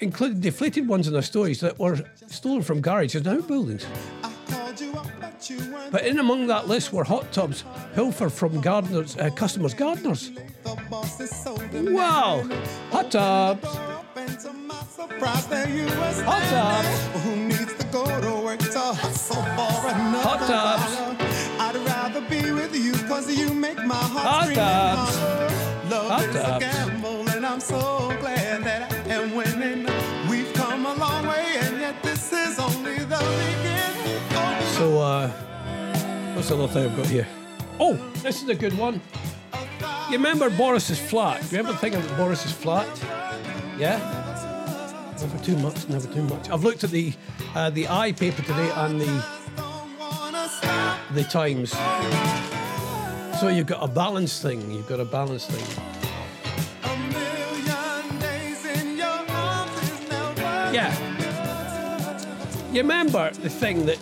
Including 0.00 0.40
deflated 0.40 0.86
ones 0.88 1.06
in 1.06 1.12
their 1.12 1.22
stories 1.22 1.60
that 1.60 1.78
were 1.78 1.98
stolen 2.26 2.62
from 2.62 2.80
garages 2.80 3.26
and 3.26 3.38
outbuildings. 3.38 3.86
But 5.90 6.06
in 6.06 6.18
among 6.18 6.48
that 6.48 6.68
list 6.68 6.92
were 6.92 7.04
hot 7.04 7.32
tubs 7.32 7.64
pilfered 7.94 8.32
from 8.32 8.60
gardeners, 8.60 9.16
uh, 9.16 9.30
customers' 9.30 9.74
gardeners. 9.74 10.30
Wow! 11.72 12.48
Hot 12.90 13.10
tubs! 13.10 13.64
Hot 16.24 16.42
tubs. 16.50 16.88
Hot 20.22 20.40
tubs. 20.46 20.96
I'd 21.58 21.76
rather 21.86 22.20
be 22.28 22.50
with 22.50 22.74
you 22.74 22.92
cause 23.08 23.30
you 23.34 23.54
make 23.54 23.78
my 23.78 23.94
heart 23.94 24.54
Hot 24.54 24.54
tubs. 24.54 25.16
Hot 26.08 26.60
tubs. 26.60 28.15
So, 34.76 35.00
uh, 35.00 35.28
what's 36.34 36.48
the 36.48 36.54
other 36.56 36.68
thing 36.68 36.90
I've 36.90 36.96
got 36.96 37.06
here? 37.06 37.26
Oh, 37.80 37.94
this 38.22 38.42
is 38.42 38.48
a 38.48 38.54
good 38.54 38.76
one. 38.76 39.00
You 40.10 40.18
remember 40.18 40.50
Boris's 40.50 41.00
flat? 41.00 41.40
Do 41.48 41.56
you 41.56 41.62
ever 41.62 41.72
think 41.74 41.94
of 41.94 42.16
Boris's 42.16 42.52
flat? 42.52 42.86
Yeah? 43.78 43.98
Never 45.20 45.38
too 45.42 45.56
much, 45.56 45.88
never 45.88 46.06
too 46.12 46.22
much. 46.24 46.50
I've 46.50 46.62
looked 46.62 46.84
at 46.84 46.90
the 46.90 47.14
uh, 47.54 47.70
the 47.70 47.88
i 47.88 48.12
paper 48.12 48.42
today 48.42 48.70
and 48.76 49.00
the 49.00 49.06
don't 49.56 49.98
wanna 49.98 50.48
stop. 50.48 50.98
the 51.14 51.24
Times. 51.24 51.70
So 53.40 53.48
you've 53.48 53.66
got 53.66 53.82
a 53.82 53.88
balance 53.88 54.42
thing. 54.42 54.70
You've 54.70 54.88
got 54.88 55.00
a 55.00 55.04
balance 55.06 55.46
thing. 55.46 55.84
A 60.84 61.05
You 62.76 62.82
remember 62.82 63.30
the 63.30 63.48
thing 63.48 63.86
that 63.86 63.98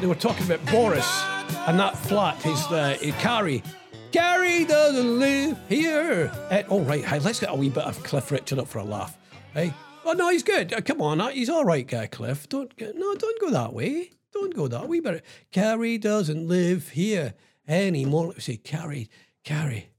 they 0.00 0.06
were 0.06 0.14
talking 0.14 0.46
about 0.46 0.64
Boris 0.70 1.24
and 1.66 1.76
that 1.80 1.98
flat, 1.98 2.40
his 2.40 2.64
uh, 2.66 2.96
Carrie. 3.18 3.64
Carrie 4.12 4.64
doesn't 4.64 5.18
live 5.18 5.58
here. 5.68 6.30
Eh, 6.50 6.62
oh, 6.68 6.82
right. 6.82 7.04
Hey, 7.04 7.18
let's 7.18 7.40
get 7.40 7.50
a 7.50 7.54
wee 7.56 7.68
bit 7.68 7.82
of 7.82 8.00
Cliff 8.04 8.30
Richard 8.30 8.60
up 8.60 8.68
for 8.68 8.78
a 8.78 8.84
laugh. 8.84 9.18
Hey. 9.54 9.74
Oh, 10.04 10.12
no, 10.12 10.28
he's 10.28 10.44
good. 10.44 10.72
Uh, 10.72 10.82
come 10.82 11.02
on. 11.02 11.20
uh, 11.20 11.30
He's 11.30 11.48
all 11.48 11.64
right, 11.64 11.84
guy, 11.84 12.06
Cliff. 12.06 12.48
Don't 12.48 12.72
no, 12.80 13.16
don't 13.16 13.40
go 13.40 13.50
that 13.50 13.72
way. 13.72 14.12
Don't 14.32 14.54
go 14.54 14.68
that 14.68 14.88
way. 14.88 15.00
But 15.00 15.24
Carrie 15.50 15.98
doesn't 15.98 16.46
live 16.46 16.90
here 16.90 17.34
anymore. 17.66 18.28
Let 18.28 18.36
me 18.36 18.40
see. 18.40 18.56
Carrie, 18.56 19.10
Carrie. 19.42 19.90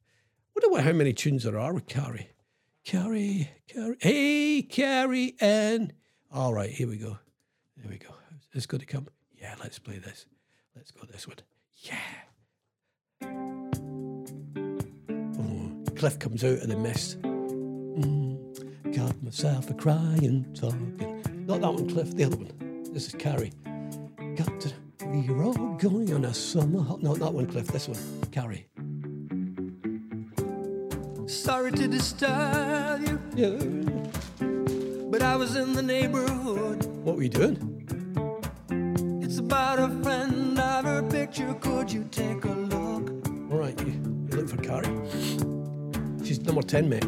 wonder 0.55 0.81
how 0.81 0.93
many 0.93 1.11
tunes 1.11 1.43
there 1.43 1.59
are 1.59 1.73
with 1.73 1.87
Carrie. 1.87 2.29
Carrie, 2.85 3.51
Carrie. 3.67 3.97
Hey, 3.99 4.61
Carrie 4.61 5.35
Ann. 5.41 5.91
All 6.33 6.53
right, 6.53 6.69
here 6.69 6.87
we 6.87 6.95
go. 6.95 7.17
There 7.81 7.89
we 7.91 7.97
go. 7.97 8.13
It's 8.53 8.65
going 8.65 8.79
to 8.81 8.85
come. 8.85 9.07
Yeah, 9.39 9.55
let's 9.61 9.79
play 9.79 9.97
this. 9.97 10.25
Let's 10.75 10.91
go 10.91 11.05
this 11.11 11.27
one. 11.27 11.37
Yeah. 11.83 11.97
Oh, 15.39 15.83
Cliff 15.95 16.19
comes 16.19 16.43
out 16.43 16.59
of 16.59 16.67
the 16.67 16.77
mist. 16.77 17.21
Mm, 17.21 18.95
got 18.95 19.21
myself 19.23 19.69
a 19.69 19.73
crying, 19.73 20.45
talking. 20.53 21.45
Not 21.47 21.61
that 21.61 21.73
one, 21.73 21.89
Cliff, 21.89 22.15
the 22.15 22.25
other 22.25 22.37
one. 22.37 22.83
This 22.93 23.07
is 23.07 23.15
Carrie. 23.15 23.51
Got 24.35 24.59
to, 24.61 24.73
we're 25.05 25.43
all 25.43 25.53
going 25.75 26.13
on 26.13 26.25
a 26.25 26.33
summer 26.33 26.81
hot. 26.81 27.01
No, 27.01 27.15
that 27.15 27.33
one, 27.33 27.47
Cliff, 27.47 27.67
this 27.67 27.87
one. 27.87 27.99
Carrie. 28.31 28.67
Sorry 31.27 31.71
to 31.71 31.87
disturb 31.87 33.07
you, 33.07 33.19
Yeah. 33.35 33.57
but 35.09 35.21
I 35.21 35.35
was 35.35 35.55
in 35.55 35.73
the 35.73 35.81
neighborhood. 35.81 36.85
What 37.03 37.15
were 37.15 37.23
you 37.23 37.29
doing? 37.29 37.70
It's 39.31 39.39
about 39.39 39.79
a 39.79 39.87
friend 40.03 40.59
of 40.59 40.83
her 40.83 41.01
picture. 41.03 41.53
Could 41.53 41.89
you 41.89 42.03
take 42.11 42.43
a 42.43 42.49
look? 42.49 43.25
All 43.49 43.59
right, 43.59 43.79
you, 43.79 43.93
you 44.29 44.35
look 44.35 44.49
for 44.49 44.57
Carrie. 44.57 44.91
She's 46.21 46.41
number 46.41 46.61
10, 46.61 46.89
mate. 46.89 47.05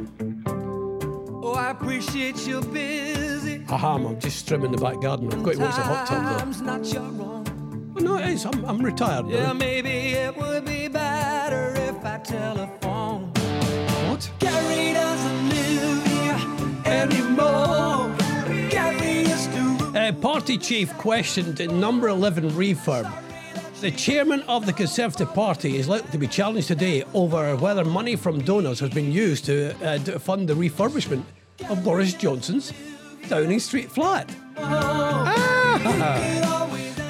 Oh, 0.47 1.53
I 1.57 1.71
appreciate 1.71 2.47
you're 2.47 2.61
busy. 2.61 3.65
Aha, 3.67 3.95
I'm 3.95 4.17
just 4.21 4.47
trimming 4.47 4.71
the 4.71 4.77
back 4.77 5.01
garden. 5.01 5.33
I've 5.33 5.43
got 5.43 5.55
to 5.55 5.59
watch 5.59 5.75
the 5.75 5.81
hot 5.81 6.07
tub, 6.07 6.55
though. 6.55 6.63
Not 6.63 6.93
your 6.93 7.01
own. 7.01 7.93
Well, 7.93 8.03
no, 8.05 8.17
it 8.19 8.29
is. 8.29 8.45
I'm, 8.45 8.63
I'm 8.63 8.81
retired 8.81 9.25
now. 9.25 9.35
Yeah, 9.35 9.51
maybe 9.51 9.89
it 9.89 10.37
would 10.37 10.63
be 10.63 10.87
better 10.87 11.75
if 11.75 12.05
I 12.05 12.19
telephone. 12.19 12.92
Party 20.23 20.57
chief 20.57 20.91
questioned 20.93 21.59
in 21.59 21.81
number 21.81 22.07
11 22.07 22.51
refurb. 22.51 23.11
The 23.81 23.91
chairman 23.91 24.41
of 24.43 24.65
the 24.65 24.71
Conservative 24.71 25.33
Party 25.33 25.75
is 25.75 25.89
likely 25.89 26.09
to 26.11 26.17
be 26.17 26.27
challenged 26.27 26.69
today 26.69 27.03
over 27.13 27.57
whether 27.57 27.83
money 27.83 28.15
from 28.15 28.39
donors 28.39 28.79
has 28.79 28.91
been 28.91 29.11
used 29.11 29.43
to, 29.47 29.75
uh, 29.85 29.97
to 29.97 30.17
fund 30.19 30.47
the 30.47 30.53
refurbishment 30.53 31.25
of 31.67 31.83
Boris 31.83 32.13
Johnson's 32.13 32.71
Downing 33.27 33.59
Street 33.59 33.91
flat. 33.91 34.33
Ah! 34.59 35.49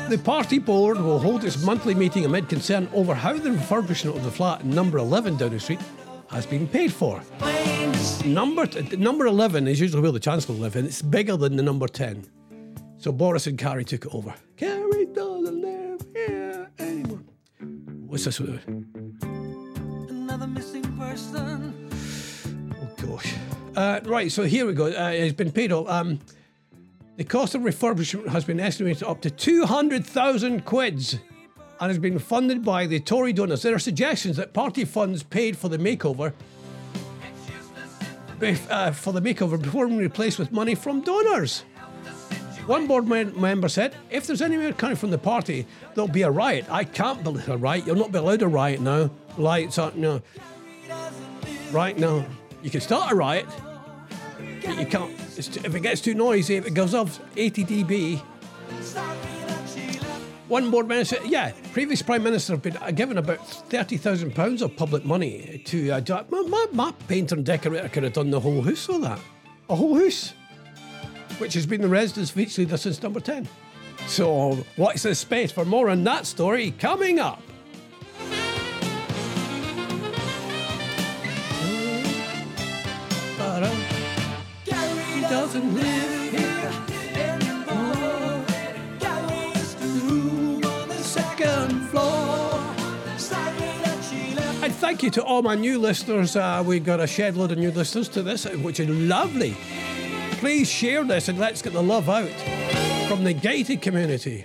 The 0.09 0.17
party 0.17 0.57
board 0.57 0.99
will 0.99 1.19
hold 1.19 1.43
its 1.43 1.63
monthly 1.63 1.93
meeting 1.93 2.25
amid 2.25 2.49
concern 2.49 2.89
over 2.93 3.13
how 3.13 3.33
the 3.33 3.51
refurbishment 3.51 4.15
of 4.15 4.23
the 4.23 4.31
flat 4.31 4.61
in 4.61 4.71
number 4.71 4.97
11 4.97 5.37
Downing 5.37 5.59
Street 5.59 5.81
has 6.31 6.47
been 6.47 6.67
paid 6.67 6.91
for. 6.91 7.21
Number 8.25 8.65
number 8.97 9.27
11 9.27 9.67
is 9.67 9.79
usually 9.79 10.01
where 10.01 10.11
the 10.11 10.19
Chancellor 10.19 10.55
lives, 10.55 10.75
and 10.75 10.87
it's 10.87 11.03
bigger 11.03 11.37
than 11.37 11.57
the 11.57 11.63
number 11.63 11.87
10. 11.87 12.25
So 13.03 13.11
Boris 13.11 13.47
and 13.47 13.57
Carrie 13.57 13.83
took 13.83 14.05
it 14.05 14.15
over. 14.15 14.33
Carrie 14.55 15.07
doesn't 15.07 15.61
live 15.61 15.99
here 16.13 16.71
anymore. 16.79 17.19
What's 18.07 18.23
this 18.23 18.39
one? 18.39 18.61
Another 20.09 20.47
missing 20.47 20.83
person. 20.97 21.89
Oh 22.81 23.05
gosh. 23.05 23.33
Uh, 23.75 23.99
right, 24.05 24.31
so 24.31 24.43
here 24.43 24.65
we 24.65 24.73
go. 24.73 24.85
Uh, 24.85 25.09
it's 25.09 25.35
been 25.35 25.51
paid 25.51 25.73
off. 25.73 25.89
Um, 25.89 26.21
the 27.17 27.25
cost 27.25 27.55
of 27.55 27.63
refurbishment 27.63 28.29
has 28.29 28.45
been 28.45 28.61
estimated 28.61 29.03
up 29.03 29.19
to 29.23 29.29
200,000 29.29 30.63
quids 30.63 31.19
and 31.81 31.89
has 31.89 31.99
been 31.99 32.19
funded 32.19 32.63
by 32.63 32.87
the 32.87 33.01
Tory 33.01 33.33
donors. 33.33 33.63
There 33.63 33.75
are 33.75 33.79
suggestions 33.79 34.37
that 34.37 34.53
party 34.53 34.85
funds 34.85 35.23
paid 35.23 35.57
for 35.57 35.67
the 35.67 35.77
makeover 35.77 36.31
uh, 38.69 38.91
for 38.91 39.11
the 39.11 39.21
makeover 39.21 39.61
before 39.61 39.87
being 39.87 39.99
replaced 39.99 40.39
with 40.39 40.53
money 40.53 40.75
from 40.75 41.01
donors. 41.01 41.65
One 42.65 42.87
board 42.87 43.07
mem- 43.07 43.39
member 43.39 43.67
said, 43.67 43.95
if 44.09 44.25
there's 44.25 44.41
any 44.41 44.55
more 44.55 44.71
coming 44.71 44.95
from 44.95 45.11
the 45.11 45.17
party, 45.17 45.65
there'll 45.95 46.07
be 46.07 46.21
a 46.21 46.31
riot. 46.31 46.65
I 46.69 46.85
can't 46.85 47.21
believe 47.23 47.49
a 47.49 47.57
riot. 47.57 47.85
You'll 47.85 47.97
not 47.97 48.11
be 48.11 48.19
allowed 48.19 48.39
to 48.39 48.47
riot 48.47 48.79
now. 48.79 49.09
Lights 49.37 49.77
are, 49.77 49.91
no. 49.95 50.21
Right 51.71 51.97
now, 51.97 52.25
you 52.61 52.69
can 52.69 52.79
start 52.79 53.11
a 53.11 53.15
riot, 53.15 53.47
but 54.65 54.77
you 54.77 54.85
can't. 54.85 55.17
Too, 55.35 55.61
if 55.65 55.75
it 55.75 55.79
gets 55.81 55.99
too 55.99 56.13
noisy, 56.13 56.55
if 56.55 56.67
it 56.67 56.73
goes 56.73 56.93
off 56.93 57.19
80 57.35 57.65
dB, 57.65 58.21
one 60.47 60.69
board 60.71 60.87
member 60.87 61.03
said, 61.03 61.21
yeah, 61.25 61.51
previous 61.73 62.01
Prime 62.01 62.23
Minister 62.23 62.53
have 62.53 62.61
been 62.61 62.77
uh, 62.77 62.91
given 62.91 63.17
about 63.17 63.39
£30,000 63.39 64.61
of 64.61 64.75
public 64.77 65.03
money 65.03 65.61
to. 65.65 65.89
Uh, 65.89 66.23
my, 66.29 66.41
my, 66.41 66.65
my 66.71 66.91
painter 67.07 67.35
and 67.35 67.45
decorator 67.45 67.89
could 67.89 68.03
have 68.03 68.13
done 68.13 68.29
the 68.29 68.39
whole 68.39 68.61
house 68.61 68.87
of 68.87 69.01
that. 69.01 69.19
A 69.69 69.75
whole 69.75 69.97
house, 69.97 70.33
which 71.43 71.55
has 71.55 71.65
been 71.65 71.81
the 71.81 71.89
residence 71.89 72.31
of 72.31 72.39
each 72.39 72.57
leader 72.57 72.77
since 72.77 73.03
number 73.03 73.19
10. 73.19 73.45
So, 74.07 74.65
what's 74.77 75.03
this 75.03 75.19
space 75.19 75.51
for 75.51 75.65
more 75.65 75.89
on 75.89 76.05
that 76.05 76.25
story 76.25 76.71
coming 76.79 77.19
up? 77.19 77.41
He 84.63 85.21
doesn't 85.21 85.75
live 85.75 86.31
here 86.31 86.71
anymore. 87.13 88.45
Room 89.81 90.63
on 90.63 90.87
the 90.87 91.03
second 91.03 91.87
floor. 91.89 92.53
And 94.63 94.73
thank 94.73 95.03
you 95.03 95.09
to 95.09 95.23
all 95.25 95.41
my 95.41 95.55
new 95.55 95.77
listeners. 95.77 96.37
Uh, 96.37 96.63
we've 96.65 96.85
got 96.85 97.01
a 97.01 97.07
shed 97.07 97.35
load 97.35 97.51
of 97.51 97.57
new 97.57 97.71
listeners 97.71 98.07
to 98.09 98.23
this, 98.23 98.45
which 98.45 98.79
is 98.79 98.87
lovely. 98.87 99.57
Please 100.43 100.69
share 100.69 101.05
this 101.05 101.29
and 101.29 101.39
let's 101.39 101.61
get 101.61 101.71
the 101.71 101.81
love 101.81 102.09
out 102.09 102.27
from 103.07 103.23
the 103.23 103.31
gated 103.31 103.81
community. 103.81 104.43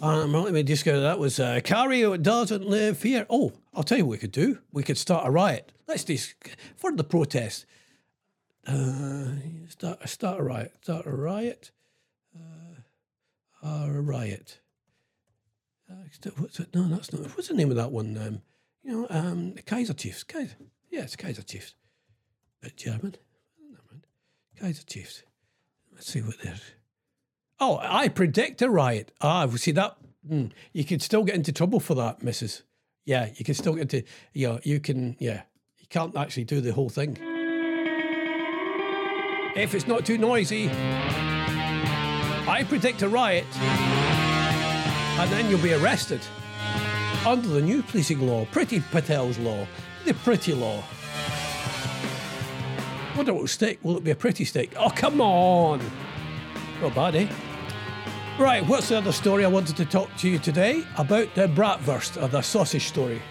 Um, 0.00 0.32
let 0.32 0.54
me 0.54 0.62
just 0.62 0.86
go. 0.86 1.02
That 1.02 1.18
was 1.18 1.38
uh, 1.38 1.60
Cario 1.62 2.22
doesn't 2.22 2.66
live 2.66 3.02
here. 3.02 3.26
Oh, 3.28 3.52
I'll 3.74 3.82
tell 3.82 3.98
you 3.98 4.06
what 4.06 4.12
we 4.12 4.16
could 4.16 4.32
do. 4.32 4.60
We 4.72 4.82
could 4.82 4.96
start 4.96 5.26
a 5.26 5.30
riot. 5.30 5.70
Let's 5.86 6.02
just 6.02 6.34
for 6.76 6.92
the 6.92 7.04
protest. 7.04 7.66
Uh, 8.66 9.32
start 9.68 10.08
start 10.08 10.40
a 10.40 10.42
riot. 10.42 10.72
Start 10.80 11.04
a 11.04 11.10
riot. 11.10 11.70
Uh, 12.34 13.66
a 13.68 14.00
riot. 14.00 14.60
Uh, 15.90 16.30
what's 16.38 16.58
it? 16.58 16.74
No, 16.74 16.88
that's 16.88 17.12
not. 17.12 17.36
What's 17.36 17.48
the 17.48 17.54
name 17.54 17.68
of 17.68 17.76
that 17.76 17.92
one? 17.92 18.16
Um, 18.16 18.40
you 18.82 18.92
know, 18.92 19.06
um, 19.10 19.52
the 19.52 19.62
Kaiser 19.62 19.92
Chiefs. 19.92 20.22
Kaiser. 20.22 20.56
Yeah, 20.90 21.02
it's 21.02 21.16
Kaiser 21.16 21.42
Chiefs. 21.42 21.74
Bit 22.62 22.78
German. 22.78 23.16
Kaiser 24.58 24.84
Chiefs. 24.84 25.22
Let's 25.92 26.10
see 26.10 26.20
what 26.20 26.36
they're. 26.42 26.54
Oh, 27.58 27.78
I 27.80 28.08
predict 28.08 28.60
a 28.62 28.70
riot. 28.70 29.12
Ah, 29.20 29.46
we 29.46 29.58
see 29.58 29.72
that. 29.72 29.96
Mm, 30.30 30.50
you 30.72 30.84
can 30.84 31.00
still 31.00 31.24
get 31.24 31.34
into 31.34 31.52
trouble 31.52 31.80
for 31.80 31.94
that, 31.94 32.20
Mrs. 32.20 32.62
Yeah, 33.04 33.30
you 33.36 33.44
can 33.44 33.54
still 33.54 33.74
get 33.74 33.82
into. 33.82 34.02
Yeah, 34.32 34.58
you 34.62 34.80
can. 34.80 35.16
Yeah, 35.18 35.42
you 35.78 35.86
can't 35.88 36.16
actually 36.16 36.44
do 36.44 36.60
the 36.60 36.72
whole 36.72 36.88
thing. 36.88 37.16
If 39.56 39.74
it's 39.74 39.86
not 39.86 40.04
too 40.04 40.18
noisy, 40.18 40.68
I 40.68 42.64
predict 42.68 43.02
a 43.02 43.08
riot, 43.08 43.46
and 43.56 45.30
then 45.32 45.48
you'll 45.48 45.62
be 45.62 45.72
arrested 45.72 46.20
under 47.24 47.48
the 47.48 47.62
new 47.62 47.82
policing 47.82 48.26
law, 48.26 48.44
Priti 48.46 48.82
Patel's 48.92 49.38
law, 49.38 49.66
the 50.04 50.12
Priti 50.12 50.58
law. 50.58 50.82
Wonder 53.16 53.32
what 53.32 53.40
will 53.40 53.48
stick? 53.48 53.78
Will 53.82 53.96
it 53.96 54.04
be 54.04 54.10
a 54.10 54.14
pretty 54.14 54.44
stick? 54.44 54.74
Oh, 54.78 54.90
come 54.90 55.22
on! 55.22 55.80
Not 56.82 56.94
bad, 56.94 57.14
eh? 57.14 57.28
Right, 58.38 58.62
what's 58.66 58.90
the 58.90 58.98
other 58.98 59.10
story 59.10 59.42
I 59.46 59.48
wanted 59.48 59.74
to 59.78 59.86
talk 59.86 60.14
to 60.18 60.28
you 60.28 60.38
today 60.38 60.84
about 60.98 61.34
the 61.34 61.48
bratwurst 61.48 62.22
or 62.22 62.28
the 62.28 62.42
sausage 62.42 62.88
story? 62.88 63.22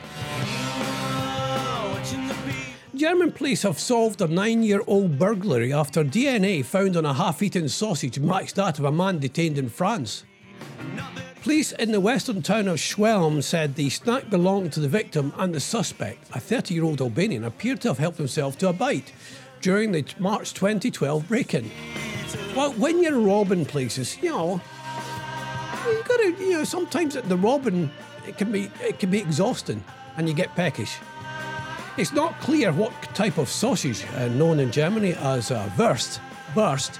German 2.95 3.31
police 3.31 3.61
have 3.61 3.77
solved 3.77 4.21
a 4.21 4.27
nine 4.27 4.63
year 4.63 4.81
old 4.87 5.19
burglary 5.19 5.71
after 5.71 6.03
DNA 6.03 6.65
found 6.65 6.97
on 6.97 7.05
a 7.05 7.13
half 7.13 7.43
eaten 7.43 7.69
sausage 7.69 8.17
matched 8.17 8.55
that 8.55 8.79
of 8.79 8.85
a 8.85 8.91
man 8.91 9.19
detained 9.19 9.59
in 9.59 9.69
France. 9.69 10.23
Police 11.43 11.73
in 11.73 11.91
the 11.91 11.99
western 11.99 12.41
town 12.41 12.67
of 12.67 12.77
Schwelm 12.77 13.43
said 13.43 13.75
the 13.75 13.91
snack 13.91 14.31
belonged 14.31 14.73
to 14.73 14.79
the 14.79 14.87
victim 14.87 15.31
and 15.37 15.53
the 15.53 15.59
suspect, 15.59 16.27
a 16.33 16.39
30 16.39 16.73
year 16.73 16.83
old 16.83 17.01
Albanian, 17.01 17.43
appeared 17.43 17.81
to 17.81 17.89
have 17.89 17.99
helped 17.99 18.17
himself 18.17 18.57
to 18.57 18.69
a 18.69 18.73
bite 18.73 19.13
during 19.61 19.91
the 19.91 20.05
March 20.19 20.53
2012 20.53 21.27
break 21.27 21.53
in. 21.53 21.69
Well, 22.55 22.73
when 22.73 23.01
you're 23.01 23.19
robbing 23.19 23.65
places, 23.65 24.17
you 24.21 24.29
know, 24.29 24.61
you 25.85 26.03
gotta, 26.07 26.35
you 26.39 26.51
know, 26.51 26.63
sometimes 26.63 27.15
the 27.15 27.37
robbing 27.37 27.91
it 28.27 28.37
can 28.37 28.51
be 28.51 28.71
it 28.81 28.99
can 28.99 29.11
be 29.11 29.19
exhausting, 29.19 29.83
and 30.17 30.27
you 30.27 30.33
get 30.33 30.55
peckish. 30.55 30.97
It's 31.97 32.11
not 32.11 32.39
clear 32.41 32.73
what 32.73 32.91
type 33.15 33.37
of 33.37 33.47
sausage, 33.47 34.05
uh, 34.15 34.27
known 34.29 34.59
in 34.59 34.71
Germany 34.71 35.13
as 35.13 35.51
uh, 35.51 35.69
Wurst, 35.77 36.19
Wurst, 36.53 36.99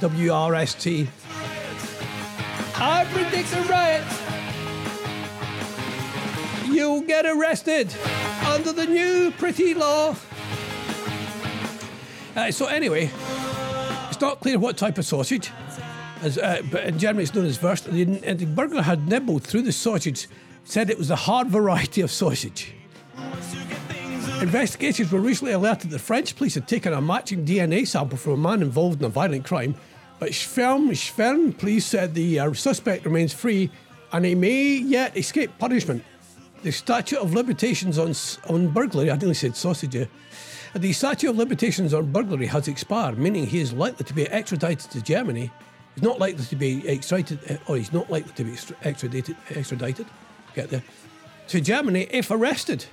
W-R-S-T. 0.00 1.08
I 2.76 3.06
predict 3.12 3.52
a 3.54 3.62
riot. 3.62 4.04
You'll 6.72 7.00
get 7.00 7.26
arrested 7.26 7.92
under 8.46 8.72
the 8.72 8.86
new 8.86 9.32
Priti 9.32 9.74
law. 9.74 10.14
Uh, 12.36 12.50
so 12.50 12.66
anyway, 12.66 13.10
it's 14.10 14.20
not 14.20 14.40
clear 14.40 14.58
what 14.58 14.76
type 14.76 14.98
of 14.98 15.06
sausage, 15.06 15.50
uh, 16.22 16.58
but 16.70 16.84
in 16.84 16.98
Germany 16.98 17.22
it's 17.22 17.34
known 17.34 17.46
as 17.46 17.62
Wurst. 17.62 17.90
The, 17.90 18.04
the 18.04 18.44
burglar 18.44 18.82
had 18.82 19.08
nibbled 19.08 19.42
through 19.42 19.62
the 19.62 19.72
sausage, 19.72 20.28
said 20.64 20.90
it 20.90 20.98
was 20.98 21.10
a 21.10 21.16
hard 21.16 21.48
variety 21.48 22.02
of 22.02 22.10
sausage. 22.10 22.74
Investigations 24.42 25.10
were 25.10 25.20
recently 25.20 25.54
alerted 25.54 25.90
that 25.90 25.94
the 25.94 25.98
French 25.98 26.36
police 26.36 26.54
had 26.54 26.68
taken 26.68 26.92
a 26.92 27.00
matching 27.00 27.46
DNA 27.46 27.86
sample 27.88 28.18
from 28.18 28.32
a 28.32 28.36
man 28.36 28.60
involved 28.60 29.00
in 29.00 29.06
a 29.06 29.08
violent 29.08 29.46
crime, 29.46 29.74
but 30.18 30.32
Schwelm, 30.32 30.90
Schwelm 30.90 31.56
police 31.56 31.86
said 31.86 32.12
the 32.12 32.38
uh, 32.38 32.52
suspect 32.52 33.06
remains 33.06 33.32
free 33.32 33.70
and 34.12 34.26
he 34.26 34.34
may 34.34 34.76
yet 34.76 35.16
escape 35.16 35.50
punishment. 35.58 36.04
The 36.62 36.70
statute 36.70 37.18
of 37.18 37.32
limitations 37.32 37.98
on 37.98 38.14
on 38.52 38.68
burglary, 38.68 39.10
I 39.10 39.16
nearly 39.16 39.34
said 39.34 39.56
sausage, 39.56 40.06
the 40.78 40.92
statute 40.92 41.30
of 41.30 41.36
limitations 41.36 41.94
on 41.94 42.12
burglary 42.12 42.46
has 42.46 42.68
expired, 42.68 43.18
meaning 43.18 43.46
he 43.46 43.60
is 43.60 43.72
likely 43.72 44.04
to 44.04 44.14
be 44.14 44.26
extradited 44.28 44.90
to 44.90 45.02
Germany. 45.02 45.50
He's 45.94 46.02
not 46.02 46.18
likely 46.18 46.44
to 46.44 46.56
be 46.56 46.86
extradited, 46.88 47.38
uh, 47.50 47.56
or 47.70 47.76
he's 47.76 47.92
not 47.92 48.10
likely 48.10 48.32
to 48.32 48.44
be 48.44 48.56
extradited, 48.82 49.36
extradited, 49.50 50.06
get 50.54 50.70
there, 50.70 50.82
to 51.48 51.60
Germany 51.60 52.08
if 52.10 52.30
arrested. 52.30 52.84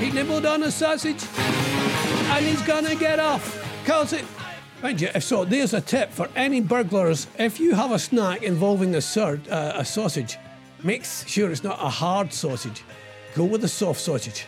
He 0.00 0.10
nibbled 0.10 0.46
on 0.46 0.62
a 0.62 0.70
sausage 0.70 1.22
and 1.36 2.44
he's 2.44 2.62
gonna 2.62 2.94
get 2.94 3.18
off. 3.18 3.62
Cause 3.84 4.12
it. 4.12 4.24
Mind 4.82 5.00
you, 5.00 5.08
so, 5.20 5.44
there's 5.44 5.74
a 5.74 5.80
tip 5.80 6.10
for 6.10 6.28
any 6.36 6.60
burglars. 6.60 7.26
If 7.38 7.58
you 7.58 7.74
have 7.74 7.92
a 7.92 7.98
snack 7.98 8.42
involving 8.42 8.94
a, 8.94 9.00
sur- 9.00 9.40
uh, 9.50 9.72
a 9.74 9.84
sausage, 9.84 10.36
make 10.82 11.04
sure 11.04 11.50
it's 11.50 11.64
not 11.64 11.82
a 11.82 11.88
hard 11.88 12.32
sausage. 12.32 12.84
Go 13.34 13.44
with 13.44 13.64
a 13.64 13.68
soft 13.68 14.00
sausage. 14.00 14.46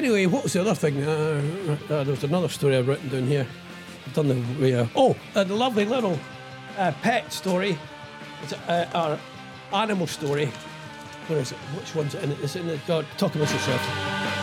Anyway, 0.00 0.24
what 0.24 0.44
was 0.44 0.54
the 0.54 0.62
other 0.62 0.74
thing? 0.74 1.04
Uh, 1.04 1.76
uh, 1.90 2.04
there 2.04 2.14
was 2.14 2.24
another 2.24 2.48
story 2.48 2.74
I've 2.74 2.88
written 2.88 3.10
down 3.10 3.26
here. 3.26 3.46
I've 4.06 4.14
done 4.14 4.28
the 4.58 4.80
uh, 4.80 4.86
oh, 4.96 5.14
uh, 5.34 5.44
the 5.44 5.54
lovely 5.54 5.84
little 5.84 6.18
uh, 6.78 6.90
pet 7.02 7.30
story. 7.30 7.78
It's 8.42 8.54
uh, 8.54 8.88
our 8.94 9.18
animal 9.78 10.06
story. 10.06 10.46
Where 11.26 11.40
is 11.40 11.52
it? 11.52 11.58
Which 11.76 11.94
one's 11.94 12.14
it 12.14 12.24
in 12.24 12.32
it? 12.32 12.40
Is 12.40 12.56
it 12.56 12.60
in 12.60 12.68
the 12.68 12.80
God, 12.86 13.04
talk 13.18 13.34
about 13.34 13.52
yourself. 13.52 14.39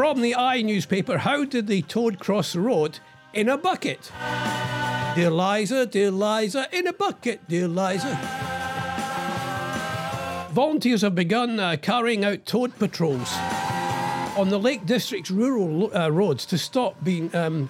From 0.00 0.22
the 0.22 0.34
I 0.34 0.62
newspaper, 0.62 1.18
how 1.18 1.44
did 1.44 1.66
the 1.66 1.82
toad 1.82 2.18
cross 2.18 2.54
the 2.54 2.60
road 2.60 3.00
in 3.34 3.50
a 3.50 3.58
bucket? 3.58 4.10
Dear 5.14 5.28
Liza, 5.28 5.84
dear 5.84 6.10
Liza, 6.10 6.68
in 6.72 6.86
a 6.86 6.94
bucket, 6.94 7.46
dear 7.48 7.68
Liza. 7.68 8.18
Volunteers 10.52 11.02
have 11.02 11.14
begun 11.14 11.60
uh, 11.60 11.76
carrying 11.82 12.24
out 12.24 12.46
toad 12.46 12.78
patrols 12.78 13.30
on 14.38 14.48
the 14.48 14.58
Lake 14.58 14.86
District's 14.86 15.30
rural 15.30 15.94
uh, 15.94 16.08
roads 16.08 16.46
to 16.46 16.56
stop 16.56 16.96
being 17.04 17.36
um, 17.36 17.68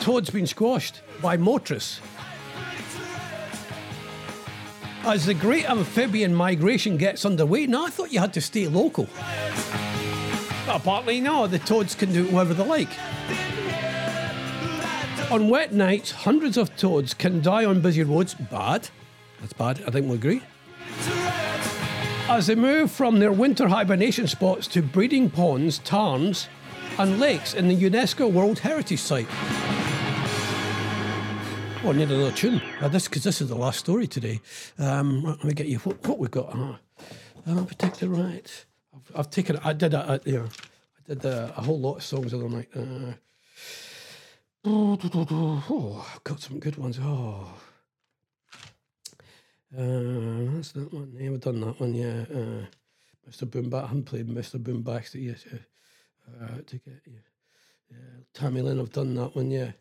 toads 0.00 0.30
being 0.30 0.46
squashed 0.46 1.02
by 1.20 1.36
motorists. 1.36 2.00
As 5.04 5.26
the 5.26 5.34
great 5.34 5.68
amphibian 5.68 6.34
migration 6.34 6.96
gets 6.96 7.26
underway, 7.26 7.66
now 7.66 7.84
I 7.84 7.90
thought 7.90 8.12
you 8.12 8.20
had 8.20 8.32
to 8.32 8.40
stay 8.40 8.66
local. 8.66 9.10
Apparently, 10.68 11.20
no, 11.20 11.46
the 11.46 11.58
toads 11.58 11.94
can 11.94 12.12
do 12.12 12.24
whatever 12.26 12.54
they 12.54 12.64
like. 12.64 12.88
On 15.30 15.48
wet 15.48 15.72
nights, 15.72 16.10
hundreds 16.10 16.56
of 16.56 16.76
toads 16.76 17.14
can 17.14 17.40
die 17.40 17.64
on 17.64 17.80
busy 17.80 18.02
roads. 18.02 18.34
Bad. 18.34 18.88
That's 19.40 19.52
bad, 19.52 19.82
I 19.86 19.90
think 19.90 20.06
we'll 20.06 20.14
agree. 20.14 20.42
As 22.28 22.46
they 22.46 22.54
move 22.54 22.90
from 22.90 23.18
their 23.18 23.32
winter 23.32 23.68
hibernation 23.68 24.26
spots 24.26 24.66
to 24.68 24.82
breeding 24.82 25.30
ponds, 25.30 25.78
tarns, 25.78 26.48
and 26.98 27.20
lakes 27.20 27.54
in 27.54 27.68
the 27.68 27.76
UNESCO 27.76 28.30
World 28.32 28.58
Heritage 28.58 29.00
Site. 29.00 29.28
Oh, 31.84 31.90
I 31.90 31.92
need 31.92 32.10
another 32.10 32.32
tune. 32.32 32.60
Uh, 32.80 32.88
this 32.88 33.06
because 33.06 33.22
this 33.22 33.40
is 33.40 33.48
the 33.48 33.54
last 33.54 33.78
story 33.78 34.06
today. 34.06 34.40
Um, 34.78 35.22
let 35.24 35.44
me 35.44 35.54
get 35.54 35.66
you 35.66 35.78
what, 35.78 36.04
what 36.08 36.18
we 36.18 36.26
got. 36.28 36.52
Uh, 36.52 36.76
uh, 37.46 37.64
protect 37.64 38.00
the 38.00 38.08
right. 38.08 38.64
I've, 38.96 39.16
I've 39.16 39.30
taken. 39.30 39.58
I 39.62 39.72
did. 39.72 39.94
A, 39.94 40.14
a, 40.14 40.20
you 40.24 40.38
know, 40.38 40.44
I 40.46 41.14
did 41.14 41.24
a, 41.24 41.54
a 41.56 41.62
whole 41.62 41.78
lot 41.78 41.96
of 41.96 42.02
songs 42.02 42.32
the 42.32 42.38
other 42.38 42.48
night. 42.48 42.68
Uh, 42.74 43.12
oh, 44.64 46.06
I've 46.14 46.24
got 46.24 46.40
some 46.40 46.58
good 46.58 46.76
ones. 46.76 46.98
Oh. 47.02 47.48
Uh, 49.76 50.54
that's 50.54 50.72
that 50.72 50.92
one. 50.92 51.12
Yeah, 51.18 51.30
we've 51.30 51.40
done 51.40 51.60
that 51.60 51.78
one. 51.80 51.94
Yeah, 51.94 52.24
uh, 52.32 52.64
Mr. 53.28 53.44
Boomback. 53.44 53.84
I 53.84 53.86
haven't 53.88 54.04
played 54.04 54.28
Mr. 54.28 54.62
Boomback 54.62 55.12
yet. 55.14 55.44
Uh, 55.52 56.44
uh, 56.44 56.58
to 56.66 56.78
get 56.78 57.02
yeah, 57.06 57.18
yeah. 57.90 57.96
Tammy 58.32 58.62
Lynn. 58.62 58.80
I've 58.80 58.92
done 58.92 59.14
that 59.16 59.36
one. 59.36 59.50
Yeah, 59.50 59.72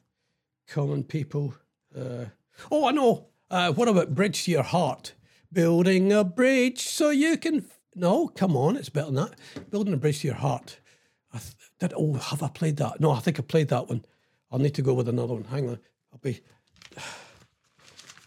Common 0.68 1.04
People. 1.04 1.56
Uh, 1.96 2.26
oh, 2.72 2.88
I 2.88 2.92
know. 2.92 3.28
Uh, 3.50 3.72
what 3.72 3.88
about 3.88 4.16
Bridge 4.16 4.44
to 4.46 4.52
Your 4.52 4.64
Heart? 4.64 5.14
Building 5.54 6.12
a 6.12 6.24
bridge 6.24 6.82
so 6.82 7.12
you 7.12 7.38
can. 7.38 7.66
No, 7.96 8.28
come 8.28 8.58
on, 8.58 8.76
it's 8.76 8.90
better 8.90 9.06
than 9.06 9.16
that. 9.16 9.72
Building 9.72 9.94
a 9.94 9.98
bridge 9.98 10.20
to 10.20 10.28
your 10.28 10.36
heart. 10.36 10.80
I 11.34 11.38
th- 11.38 11.56
did. 11.80 11.94
Oh, 11.96 12.14
have 12.14 12.44
I 12.44 12.50
played 12.50 12.78
that? 12.78 13.00
No, 13.00 13.12
I 13.12 13.20
think 13.20 13.40
I 13.40 13.44
played 13.44 13.70
that 13.70 13.88
one. 13.88 14.06
I'll 14.52 14.60
need 14.60 14.76
to 14.76 14.82
go 14.82 14.94
with 14.94 15.08
another 15.08 15.34
one. 15.34 15.46
Hang 15.46 15.70
on. 15.70 15.80
I'll 16.12 16.20
be. 16.20 16.42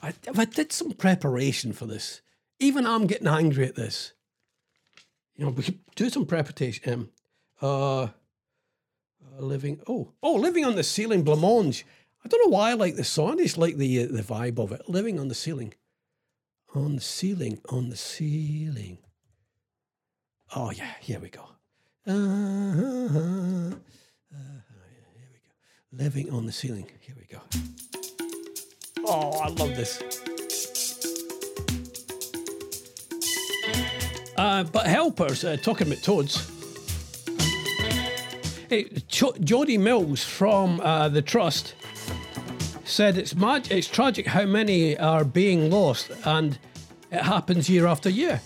I, 0.03 0.15
I 0.37 0.45
did 0.45 0.73
some 0.73 0.93
preparation 0.93 1.73
for 1.73 1.87
this. 1.87 2.23
Even 2.61 2.87
I'm 2.87 3.07
getting 3.07 3.27
angry 3.27 3.67
at 3.67 3.75
this. 3.75 4.13
You 5.37 5.45
know, 5.45 5.51
we 5.51 5.63
could 5.65 5.81
do 5.97 6.09
some 6.09 6.25
preparation. 6.25 6.93
Um, 6.93 7.11
uh, 7.61 8.03
uh, 8.03 8.09
living. 9.39 9.81
Oh, 9.87 10.13
oh, 10.23 10.35
living 10.35 10.65
on 10.65 10.77
the 10.77 10.83
ceiling, 10.83 11.25
Blancmange. 11.25 11.85
I 12.25 12.29
don't 12.29 12.45
know 12.45 12.57
why 12.57 12.71
I 12.71 12.75
like 12.75 12.97
this 12.97 13.09
song. 13.09 13.33
I 13.33 13.43
just 13.43 13.59
like 13.59 13.77
the 13.77 14.05
uh, 14.05 14.07
the 14.11 14.23
vibe 14.23 14.59
of 14.59 14.73
it. 14.73 14.89
Living 14.89 15.21
on 15.21 15.29
the 15.29 15.35
ceiling, 15.35 15.75
on 16.75 16.97
the 16.97 17.03
ceiling, 17.03 17.61
on 17.69 17.91
the 17.91 17.97
ceiling. 17.97 18.99
Oh 20.57 20.71
yeah, 20.71 20.93
here 21.01 21.21
we 21.21 21.29
go. 21.29 21.43
Uh-huh. 22.07 22.17
Uh, 23.15 23.75
here 25.15 25.29
we 25.33 25.39
go. 25.39 25.53
Living 25.93 26.31
on 26.31 26.47
the 26.47 26.53
ceiling. 26.53 26.87
Here 27.01 27.15
we 27.19 27.27
go. 27.27 27.41
Oh, 29.05 29.39
I 29.41 29.49
love 29.49 29.77
this. 29.77 30.03
Uh, 34.39 34.65
but 34.65 34.87
helpers, 34.87 35.45
uh, 35.45 35.57
talking 35.63 35.87
about 35.89 36.03
toads. 36.03 36.51
Hey, 38.71 38.89
Jody 39.09 39.77
Mills 39.77 40.25
from 40.25 40.81
uh, 40.81 41.09
the 41.09 41.23
Trust 41.23 41.75
said 42.85 43.19
it's 43.19 43.35
it's 43.71 43.87
tragic 43.87 44.27
how 44.27 44.47
many 44.47 44.97
are 44.99 45.25
being 45.25 45.71
lost, 45.71 46.11
and 46.25 46.59
it 47.11 47.23
happens 47.23 47.69
year 47.69 47.87
after 47.87 48.09
year. 48.09 48.41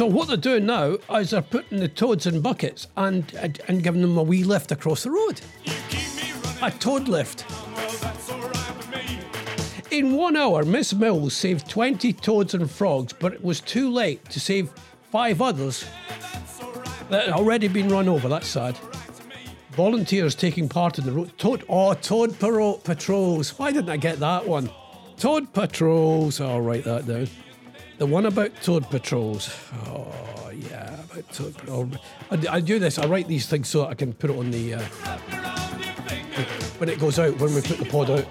So 0.00 0.06
what 0.06 0.28
they're 0.28 0.38
doing 0.38 0.64
now 0.64 0.96
is 1.10 1.28
they're 1.28 1.42
putting 1.42 1.78
the 1.78 1.86
toads 1.86 2.24
in 2.24 2.40
buckets 2.40 2.86
and 2.96 3.30
and, 3.34 3.60
and 3.68 3.82
giving 3.82 4.00
them 4.00 4.16
a 4.16 4.22
wee 4.22 4.44
lift 4.44 4.72
across 4.72 5.02
the 5.02 5.10
road. 5.10 5.42
A 6.62 6.70
toad 6.70 7.06
lift. 7.06 7.44
In 9.92 10.14
one 10.14 10.38
hour, 10.38 10.64
Miss 10.64 10.94
Mills 10.94 11.34
saved 11.34 11.68
20 11.68 12.14
toads 12.14 12.54
and 12.54 12.70
frogs, 12.70 13.12
but 13.12 13.34
it 13.34 13.44
was 13.44 13.60
too 13.60 13.90
late 13.90 14.24
to 14.30 14.40
save 14.40 14.72
five 15.10 15.42
others 15.42 15.84
that 17.10 17.26
had 17.26 17.34
already 17.34 17.68
been 17.68 17.90
run 17.90 18.08
over. 18.08 18.26
That's 18.26 18.46
sad. 18.46 18.78
Volunteers 19.72 20.34
taking 20.34 20.66
part 20.66 20.98
in 20.98 21.04
the 21.04 21.12
road. 21.12 21.36
Toad, 21.36 21.62
oh, 21.68 21.92
Toad 21.92 22.38
Patrols. 22.38 23.50
Why 23.58 23.70
didn't 23.70 23.90
I 23.90 23.98
get 23.98 24.18
that 24.20 24.48
one? 24.48 24.70
Toad 25.18 25.52
Patrols. 25.52 26.40
I'll 26.40 26.62
write 26.62 26.84
that 26.84 27.06
down. 27.06 27.28
The 28.00 28.06
one 28.06 28.24
about 28.24 28.50
Toad 28.62 28.88
Patrols. 28.88 29.54
Oh, 29.84 30.50
yeah, 30.54 30.94
about 31.02 31.30
Toad 31.34 31.54
Patrols. 31.54 31.96
I, 32.30 32.56
I 32.56 32.60
do 32.60 32.78
this, 32.78 32.98
I 32.98 33.06
write 33.06 33.28
these 33.28 33.46
things 33.46 33.68
so 33.68 33.84
I 33.84 33.92
can 33.92 34.14
put 34.14 34.30
it 34.30 34.38
on 34.38 34.50
the. 34.50 34.72
Uh, 34.72 34.80
when 36.78 36.88
it 36.88 36.98
goes 36.98 37.18
out, 37.18 37.36
when 37.38 37.54
we 37.54 37.60
put 37.60 37.76
the 37.76 37.84
pod 37.84 38.08
out. 38.08 38.24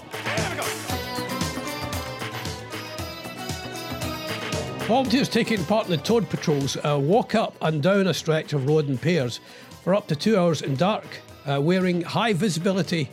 Volunteers 4.88 5.30
taking 5.30 5.64
part 5.66 5.86
in 5.86 5.92
the 5.92 5.98
Toad 5.98 6.28
Patrols 6.32 6.76
uh, 6.78 6.98
walk 7.00 7.36
up 7.36 7.56
and 7.62 7.84
down 7.84 8.08
a 8.08 8.14
stretch 8.16 8.54
of 8.54 8.66
road 8.66 8.90
in 8.90 8.98
pairs 8.98 9.40
for 9.84 9.94
up 9.94 10.08
to 10.08 10.16
two 10.16 10.36
hours 10.36 10.64
in 10.64 10.78
dark, 10.78 11.06
uh, 11.46 11.62
wearing 11.62 12.02
high 12.02 12.34
visibility 12.34 13.08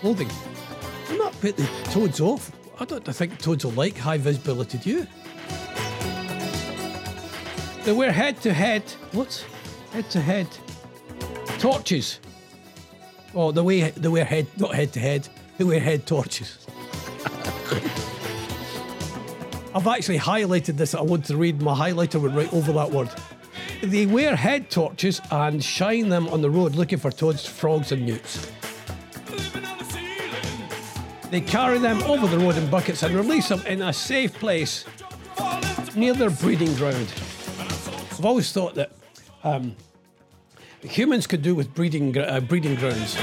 clothing. 0.00 0.28
Do 1.06 1.18
not 1.18 1.40
put 1.40 1.56
the 1.56 1.70
toads 1.84 2.20
off. 2.20 2.50
I 2.80 2.84
don't 2.84 3.04
think 3.04 3.38
toads 3.38 3.64
will 3.64 3.70
like 3.74 3.96
high 3.96 4.18
visibility, 4.18 4.78
do 4.78 4.90
you? 4.90 5.06
They 7.90 7.96
wear 7.96 8.12
head 8.12 8.40
to 8.42 8.52
head, 8.52 8.82
what? 9.10 9.44
Head 9.92 10.08
to 10.10 10.20
head 10.20 10.46
torches. 11.58 12.20
Oh, 13.34 13.50
the 13.50 13.64
way 13.64 13.90
they 13.90 14.06
wear 14.06 14.24
head, 14.24 14.46
not 14.58 14.76
head 14.76 14.92
to 14.92 15.00
head, 15.00 15.28
they 15.58 15.64
wear 15.64 15.80
head 15.80 16.06
torches. 16.06 16.64
I've 19.74 19.88
actually 19.88 20.20
highlighted 20.20 20.76
this. 20.76 20.94
I 20.94 21.00
want 21.00 21.24
to 21.24 21.36
read. 21.36 21.60
My 21.62 21.74
highlighter 21.74 22.22
went 22.22 22.36
right 22.36 22.54
over 22.54 22.70
that 22.74 22.92
word. 22.92 23.10
They 23.82 24.06
wear 24.06 24.36
head 24.36 24.70
torches 24.70 25.20
and 25.32 25.60
shine 25.60 26.10
them 26.10 26.28
on 26.28 26.42
the 26.42 26.50
road 26.50 26.76
looking 26.76 27.00
for 27.00 27.10
toads, 27.10 27.44
frogs, 27.44 27.90
and 27.90 28.06
newts. 28.06 28.52
They 31.32 31.40
carry 31.40 31.78
them 31.78 32.00
over 32.04 32.28
the 32.28 32.38
road 32.38 32.56
in 32.56 32.70
buckets 32.70 33.02
and 33.02 33.16
release 33.16 33.48
them 33.48 33.66
in 33.66 33.82
a 33.82 33.92
safe 33.92 34.32
place 34.34 34.84
near 35.96 36.14
their 36.14 36.30
breeding 36.30 36.72
ground. 36.76 37.12
I've 38.20 38.26
always 38.26 38.52
thought 38.52 38.74
that 38.74 38.92
um, 39.44 39.74
humans 40.82 41.26
could 41.26 41.40
do 41.40 41.54
with 41.54 41.72
breeding 41.74 42.18
uh, 42.18 42.40
breeding 42.40 42.74
grounds. 42.74 43.16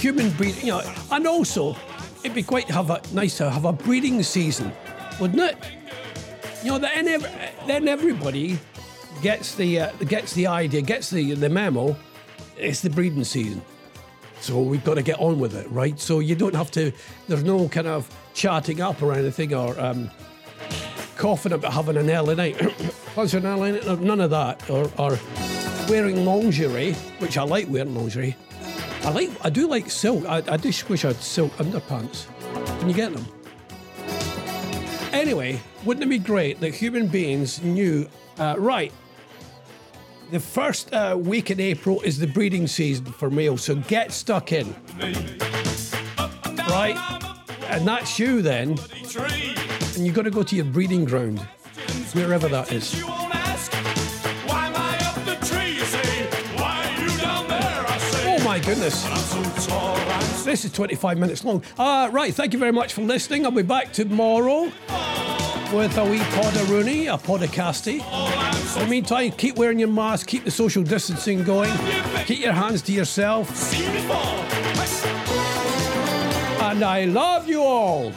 Human 0.00 0.30
breeding, 0.30 0.66
you 0.66 0.72
know, 0.72 0.82
and 1.12 1.24
also 1.24 1.76
it'd 2.24 2.34
be 2.34 2.42
quite 2.42 2.64
have 2.64 2.90
a 2.90 3.00
nice 3.12 3.36
to 3.36 3.48
have 3.50 3.66
a 3.66 3.72
breeding 3.72 4.20
season, 4.24 4.72
wouldn't 5.20 5.40
it? 5.40 5.56
You 6.64 6.72
know, 6.72 6.78
then, 6.78 7.06
ev- 7.06 7.52
then 7.68 7.86
everybody 7.86 8.58
gets 9.22 9.54
the 9.54 9.82
uh, 9.82 9.92
gets 10.08 10.32
the 10.32 10.48
idea, 10.48 10.82
gets 10.82 11.08
the 11.08 11.34
the 11.34 11.48
memo. 11.48 11.94
It's 12.58 12.80
the 12.80 12.90
breeding 12.90 13.22
season, 13.22 13.62
so 14.40 14.60
we've 14.60 14.82
got 14.82 14.94
to 14.94 15.02
get 15.02 15.20
on 15.20 15.38
with 15.38 15.54
it, 15.54 15.70
right? 15.70 16.00
So 16.00 16.18
you 16.18 16.34
don't 16.34 16.56
have 16.56 16.72
to. 16.72 16.90
There's 17.28 17.44
no 17.44 17.68
kind 17.68 17.86
of 17.86 18.12
chatting 18.32 18.80
up 18.80 19.00
or 19.00 19.12
anything 19.12 19.54
or 19.54 19.78
um, 19.78 20.10
coughing 21.16 21.52
about 21.52 21.72
having 21.72 21.96
an 21.96 22.10
early 22.10 22.34
night. 22.34 22.60
None 23.16 24.20
of 24.20 24.30
that. 24.30 24.68
Or, 24.70 24.90
or 24.98 25.18
wearing 25.88 26.24
lingerie, 26.24 26.94
which 27.18 27.38
I 27.38 27.42
like 27.42 27.68
wearing 27.68 27.94
lingerie. 27.94 28.36
I 29.02 29.10
like. 29.10 29.30
I 29.44 29.50
do 29.50 29.66
like 29.66 29.90
silk. 29.90 30.24
I, 30.26 30.42
I 30.48 30.56
just 30.56 30.88
wish 30.88 31.04
I 31.04 31.08
had 31.08 31.16
silk 31.16 31.52
underpants. 31.52 32.26
Can 32.78 32.88
you 32.88 32.94
get 32.94 33.12
them? 33.12 33.26
Anyway, 35.12 35.60
wouldn't 35.84 36.04
it 36.04 36.08
be 36.08 36.18
great 36.18 36.60
that 36.60 36.74
human 36.74 37.06
beings 37.06 37.62
knew, 37.62 38.08
uh, 38.38 38.56
right, 38.58 38.92
the 40.30 40.40
first 40.40 40.92
uh, 40.92 41.16
week 41.18 41.50
in 41.50 41.60
April 41.60 42.00
is 42.00 42.18
the 42.18 42.26
breeding 42.26 42.66
season 42.66 43.04
for 43.04 43.30
males, 43.30 43.62
so 43.62 43.76
get 43.76 44.10
stuck 44.10 44.52
in. 44.52 44.74
Right? 46.68 46.96
And 47.68 47.86
that's 47.86 48.18
you 48.18 48.42
then. 48.42 48.70
And 49.94 50.04
you've 50.04 50.14
got 50.14 50.22
to 50.22 50.30
go 50.30 50.42
to 50.42 50.56
your 50.56 50.64
breeding 50.64 51.04
ground, 51.04 51.46
wherever 52.14 52.48
that 52.48 52.72
is. 52.72 52.94
Oh 58.26 58.40
my 58.44 58.58
goodness. 58.58 59.04
This 60.44 60.64
is 60.64 60.72
25 60.72 61.18
minutes 61.18 61.44
long. 61.44 61.62
Uh, 61.78 62.08
right, 62.12 62.34
thank 62.34 62.52
you 62.52 62.58
very 62.58 62.72
much 62.72 62.92
for 62.92 63.02
listening. 63.02 63.44
I'll 63.44 63.50
be 63.50 63.62
back 63.62 63.92
tomorrow 63.92 64.64
with 65.72 65.96
a 65.98 66.04
wee 66.04 66.18
pod 66.18 66.54
of 66.56 66.70
Ronnie, 66.70 67.06
a 67.08 67.16
podcasty. 67.16 67.94
In 68.76 68.82
the 68.82 68.86
meantime, 68.88 69.30
keep 69.32 69.56
wearing 69.56 69.78
your 69.78 69.88
mask, 69.88 70.26
keep 70.26 70.44
the 70.44 70.50
social 70.50 70.82
distancing 70.82 71.42
going, 71.44 71.72
keep 72.26 72.40
your 72.40 72.52
hands 72.52 72.82
to 72.82 72.92
yourself, 72.92 73.54
See 73.56 73.86
me 73.88 74.00
fall. 74.02 74.44
and 76.70 76.82
I 76.84 77.04
love 77.06 77.48
you 77.48 77.62
all. 77.62 78.12